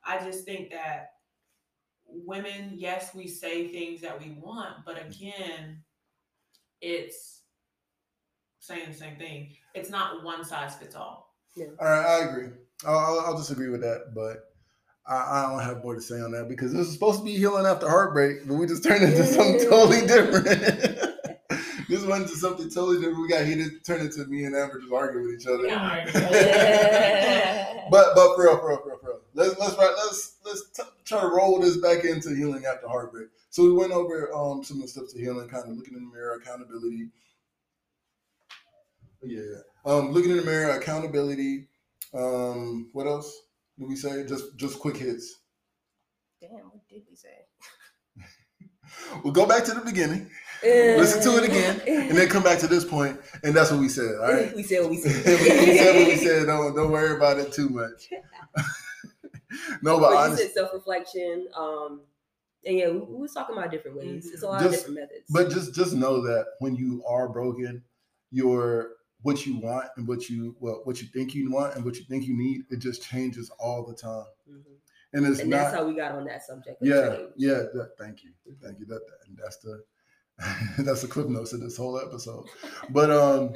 I 0.05 0.19
just 0.25 0.45
think 0.45 0.71
that 0.71 1.11
women, 2.07 2.73
yes, 2.75 3.15
we 3.15 3.27
say 3.27 3.69
things 3.69 4.01
that 4.01 4.21
we 4.21 4.31
want, 4.41 4.85
but 4.85 4.97
mm-hmm. 4.97 5.11
again, 5.11 5.83
it's 6.81 7.43
saying 8.61 8.89
the 8.89 8.97
same 8.97 9.17
thing. 9.17 9.51
It's 9.75 9.91
not 9.91 10.25
one 10.25 10.45
size 10.45 10.75
fits 10.77 10.95
all. 10.95 11.35
Yeah. 11.57 11.67
All 11.81 11.87
right, 11.87 12.07
I 12.07 12.29
agree. 12.29 12.49
I'll, 12.87 12.99
I'll, 12.99 13.21
I'll 13.21 13.37
disagree 13.37 13.69
with 13.69 13.83
that, 13.83 14.15
but 14.15 14.51
I, 15.07 15.15
I 15.15 15.51
don't 15.51 15.63
have 15.63 15.83
more 15.83 15.95
to 15.95 16.01
say 16.01 16.21
on 16.21 16.33
that 16.33 16.49
because 16.49 16.73
this 16.73 16.87
is 16.87 16.93
supposed 16.93 17.19
to 17.19 17.25
be 17.25 17.37
healing 17.37 17.67
after 17.67 17.89
heartbreak, 17.89 18.47
but 18.47 18.55
we 18.55 18.67
just 18.67 18.85
turned 18.85 19.03
into 19.03 19.25
something 19.25 19.69
totally 19.69 20.07
different. 20.07 20.99
this 21.90 22.05
went 22.05 22.22
into 22.22 22.37
something 22.37 22.70
totally 22.70 22.98
different. 22.98 23.20
We 23.20 23.29
got 23.29 23.46
heated, 23.46 23.85
turned 23.85 24.03
into 24.03 24.24
me 24.26 24.44
and 24.44 24.55
Amber 24.55 24.81
just 24.81 24.92
arguing 24.92 25.26
with 25.26 25.40
each 25.40 25.46
other. 25.46 25.66
But 27.90 28.14
but 28.14 28.37
for 28.37 28.44
real, 28.44 28.59
for 28.59 28.68
real, 28.68 28.79
for 28.79 28.88
real, 28.90 28.98
for 28.98 29.07
real. 29.09 29.20
Let's 29.35 29.59
let's 29.59 29.76
right, 29.76 29.92
let's 29.96 30.37
let's 30.44 30.70
t- 30.70 30.83
try 31.05 31.20
to 31.22 31.26
roll 31.26 31.59
this 31.59 31.76
back 31.79 32.05
into 32.05 32.35
healing 32.37 32.64
after 32.64 32.87
heartbreak. 32.88 33.29
So 33.50 33.64
we 33.64 33.72
went 33.72 33.92
over 33.92 34.33
um 34.33 34.62
some 34.62 34.76
of 34.76 34.83
the 34.83 34.88
steps 34.88 35.12
to 35.12 35.18
healing, 35.18 35.48
kind 35.48 35.68
of 35.68 35.76
looking 35.76 35.94
in 35.94 36.05
the 36.05 36.14
mirror, 36.14 36.35
accountability. 36.35 37.09
Yeah, 39.22 39.62
um, 39.85 40.12
looking 40.12 40.31
in 40.31 40.37
the 40.37 40.44
mirror, 40.44 40.70
accountability. 40.70 41.66
Um, 42.14 42.90
what 42.92 43.07
else 43.07 43.42
did 43.79 43.88
we 43.88 43.96
say? 43.96 44.24
Just 44.24 44.57
just 44.57 44.79
quick 44.79 44.96
hits. 44.96 45.40
Damn, 46.40 46.50
what 46.53 46.88
did 46.88 47.03
we 47.11 47.16
say? 47.16 47.29
We'll 49.22 49.33
go 49.33 49.46
back 49.46 49.64
to 49.64 49.72
the 49.72 49.81
beginning, 49.81 50.31
listen 50.62 51.23
to 51.23 51.38
it 51.42 51.49
again, 51.49 51.81
and 51.87 52.16
then 52.16 52.29
come 52.29 52.42
back 52.42 52.59
to 52.61 52.66
this 52.66 52.85
point, 52.85 53.18
and 53.42 53.55
that's 53.55 53.70
what 53.70 53.81
we 53.81 53.88
said. 53.88 54.16
All 54.20 54.33
right. 54.33 54.55
We 54.55 54.62
said 54.62 54.81
what 54.83 54.90
we 54.90 54.96
said. 54.99 55.25
we 55.40 55.79
said. 55.79 55.96
what 55.96 56.07
we 56.07 56.16
said. 56.16 56.46
Don't 56.46 56.75
don't 56.75 56.90
worry 56.90 57.16
about 57.16 57.38
it 57.38 57.53
too 57.53 57.68
much. 57.68 58.09
no, 59.83 59.99
but 59.99 60.11
But 60.11 60.16
honestly. 60.16 60.49
self 60.49 60.73
reflection. 60.73 61.49
Um, 61.57 62.03
and 62.66 62.77
yeah, 62.77 62.88
we, 62.90 62.99
we 62.99 63.16
was 63.23 63.33
talking 63.33 63.57
about 63.57 63.70
different 63.70 63.96
ways. 63.96 64.31
It's 64.33 64.42
a 64.42 64.46
lot 64.46 64.61
Just- 64.61 64.75
of 64.75 64.94
different 64.94 65.11
methods. 65.11 65.27
But 65.31 65.51
just 65.51 65.75
just 65.75 65.94
know 65.94 66.20
that 66.23 66.46
when 66.59 66.75
you 66.77 67.03
are 67.09 67.29
broken, 67.29 67.83
your 68.31 68.92
what 69.23 69.44
you 69.44 69.59
want 69.59 69.87
and 69.96 70.07
what 70.09 70.29
you 70.29 70.57
well, 70.61 70.81
what 70.85 71.01
you 71.01 71.09
think 71.09 71.35
you 71.35 71.51
want 71.51 71.75
and 71.77 71.85
what 71.85 71.96
you 71.96 72.05
think 72.05 72.25
you 72.27 72.37
need, 72.37 72.62
it 72.70 72.79
just 72.79 73.03
changes 73.03 73.51
all 73.59 73.85
the 73.85 73.94
time. 73.94 74.25
Mhm. 74.51 74.62
And 75.12 75.27
it's 75.27 75.40
and 75.40 75.51
not 75.51 75.57
that's 75.59 75.75
how 75.75 75.85
we 75.87 75.94
got 75.94 76.12
on 76.12 76.25
that 76.27 76.42
subject. 76.44 76.79
Yeah, 76.81 77.16
change. 77.16 77.29
yeah. 77.37 77.55
That, 77.75 77.90
thank 77.99 78.23
you, 78.23 78.31
thank 78.62 78.79
you. 78.79 78.87
That, 78.87 79.01
that 79.07 79.27
and 79.29 79.37
that's 79.42 79.57
the 79.59 79.83
that's 80.79 81.03
the 81.03 81.09
clip 81.09 81.29
notes 81.29 81.53
of 81.53 81.61
this 81.61 81.76
whole 81.76 81.98
episode. 81.98 82.46
But 82.90 83.11
um, 83.11 83.55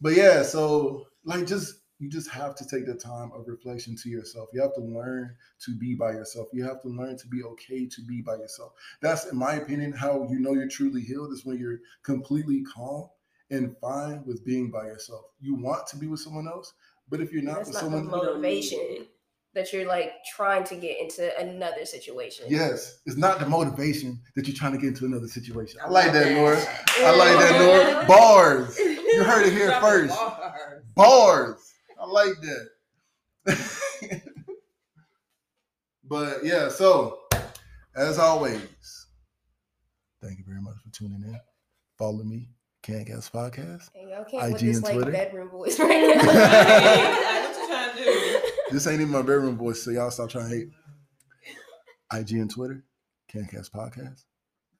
but 0.00 0.14
yeah. 0.14 0.42
So 0.42 1.06
like, 1.24 1.46
just 1.46 1.74
you 1.98 2.08
just 2.08 2.30
have 2.30 2.54
to 2.56 2.66
take 2.66 2.86
the 2.86 2.94
time 2.94 3.32
of 3.34 3.48
reflection 3.48 3.96
to 3.96 4.08
yourself. 4.08 4.48
You 4.52 4.62
have 4.62 4.74
to 4.74 4.80
learn 4.80 5.34
to 5.64 5.76
be 5.76 5.94
by 5.94 6.12
yourself. 6.12 6.48
You 6.52 6.64
have 6.64 6.80
to 6.82 6.88
learn 6.88 7.16
to 7.18 7.26
be 7.26 7.42
okay 7.42 7.86
to 7.86 8.02
be 8.06 8.22
by 8.22 8.36
yourself. 8.36 8.72
That's, 9.02 9.26
in 9.26 9.36
my 9.36 9.54
opinion, 9.54 9.92
how 9.92 10.28
you 10.30 10.38
know 10.38 10.52
you're 10.52 10.68
truly 10.68 11.02
healed 11.02 11.32
is 11.32 11.44
when 11.44 11.58
you're 11.58 11.80
completely 12.04 12.62
calm 12.62 13.08
and 13.50 13.76
fine 13.80 14.22
with 14.26 14.44
being 14.44 14.70
by 14.70 14.86
yourself. 14.86 15.24
You 15.40 15.56
want 15.56 15.86
to 15.88 15.96
be 15.96 16.06
with 16.06 16.20
someone 16.20 16.46
else, 16.46 16.72
but 17.08 17.20
if 17.20 17.32
you're 17.32 17.42
not 17.42 17.56
That's 17.56 17.68
with 17.68 17.74
not 17.74 17.82
someone, 17.82 18.04
the 18.04 18.16
motivation 18.16 19.06
that 19.58 19.72
you're 19.72 19.86
like 19.86 20.12
trying 20.34 20.62
to 20.64 20.76
get 20.76 20.98
into 21.00 21.36
another 21.38 21.84
situation. 21.84 22.46
Yes, 22.48 23.00
it's 23.06 23.16
not 23.16 23.40
the 23.40 23.46
motivation 23.46 24.20
that 24.36 24.46
you're 24.46 24.56
trying 24.56 24.72
to 24.72 24.78
get 24.78 24.88
into 24.88 25.04
another 25.04 25.26
situation. 25.28 25.80
I 25.82 25.86
I 25.86 25.90
like 25.90 26.12
that, 26.12 26.24
that. 26.24 26.32
Nora. 26.34 26.56
I 26.98 27.16
like 27.16 27.38
that, 27.38 27.60
Nora. 27.94 28.06
Bars. 28.06 28.78
You 28.78 29.24
heard 29.24 29.46
it 29.46 29.52
here 29.52 29.72
first. 29.80 30.14
Bars. 30.14 30.82
Bars. 30.94 31.72
I 32.00 32.06
like 32.06 32.34
that. 32.42 32.68
but 36.04 36.44
yeah, 36.44 36.68
so 36.68 37.18
as 37.96 38.18
always, 38.18 39.06
thank 40.22 40.38
you 40.38 40.44
very 40.46 40.60
much 40.60 40.76
for 40.84 40.90
tuning 40.92 41.22
in. 41.22 41.38
Follow 41.98 42.22
me, 42.22 42.50
KenCast 42.84 43.32
Podcast. 43.32 43.88
And 43.96 44.08
y'all 44.10 44.24
can't 44.24 44.52
with 44.52 44.62
IG 44.62 44.68
this 44.68 44.76
and 44.76 44.84
like 44.84 44.94
Twitter. 44.94 45.10
bedroom 45.10 45.48
voice 45.48 45.78
right 45.80 46.16
Like, 46.16 46.24
now. 46.24 47.44
This 48.70 48.86
ain't 48.86 49.00
even 49.00 49.12
my 49.12 49.22
bedroom 49.22 49.56
voice, 49.56 49.82
so 49.82 49.90
y'all 49.90 50.10
stop 50.10 50.28
trying 50.28 50.50
to 50.50 50.54
hate. 50.54 50.68
IG 52.12 52.32
and 52.32 52.50
Twitter, 52.50 52.84
KenCast 53.32 53.70
Podcast. 53.70 54.24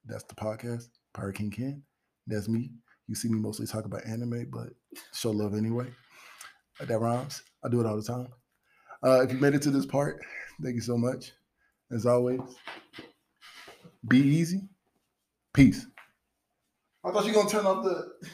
That's 0.04 0.24
the 0.24 0.34
podcast. 0.34 0.88
Pirate 1.14 1.36
King 1.36 1.50
Ken. 1.50 1.82
That's 2.26 2.48
me. 2.48 2.70
You 3.06 3.14
see 3.14 3.28
me 3.28 3.38
mostly 3.38 3.66
talk 3.66 3.86
about 3.86 4.06
anime, 4.06 4.50
but 4.52 4.68
show 5.14 5.30
love 5.30 5.54
anyway. 5.54 5.86
That 6.80 6.98
rhymes. 6.98 7.42
I 7.64 7.70
do 7.70 7.80
it 7.80 7.86
all 7.86 7.96
the 7.96 8.02
time. 8.02 8.28
Uh, 9.02 9.22
if 9.22 9.32
you 9.32 9.38
made 9.38 9.54
it 9.54 9.62
to 9.62 9.70
this 9.70 9.86
part, 9.86 10.20
thank 10.62 10.74
you 10.74 10.82
so 10.82 10.98
much. 10.98 11.32
As 11.90 12.04
always, 12.04 12.40
be 14.06 14.18
easy. 14.18 14.68
Peace. 15.54 15.86
I 17.04 17.10
thought 17.10 17.24
you 17.24 17.32
were 17.32 17.38
gonna 17.38 17.48
turn 17.48 17.64
off 17.64 17.84
the. 17.84 18.28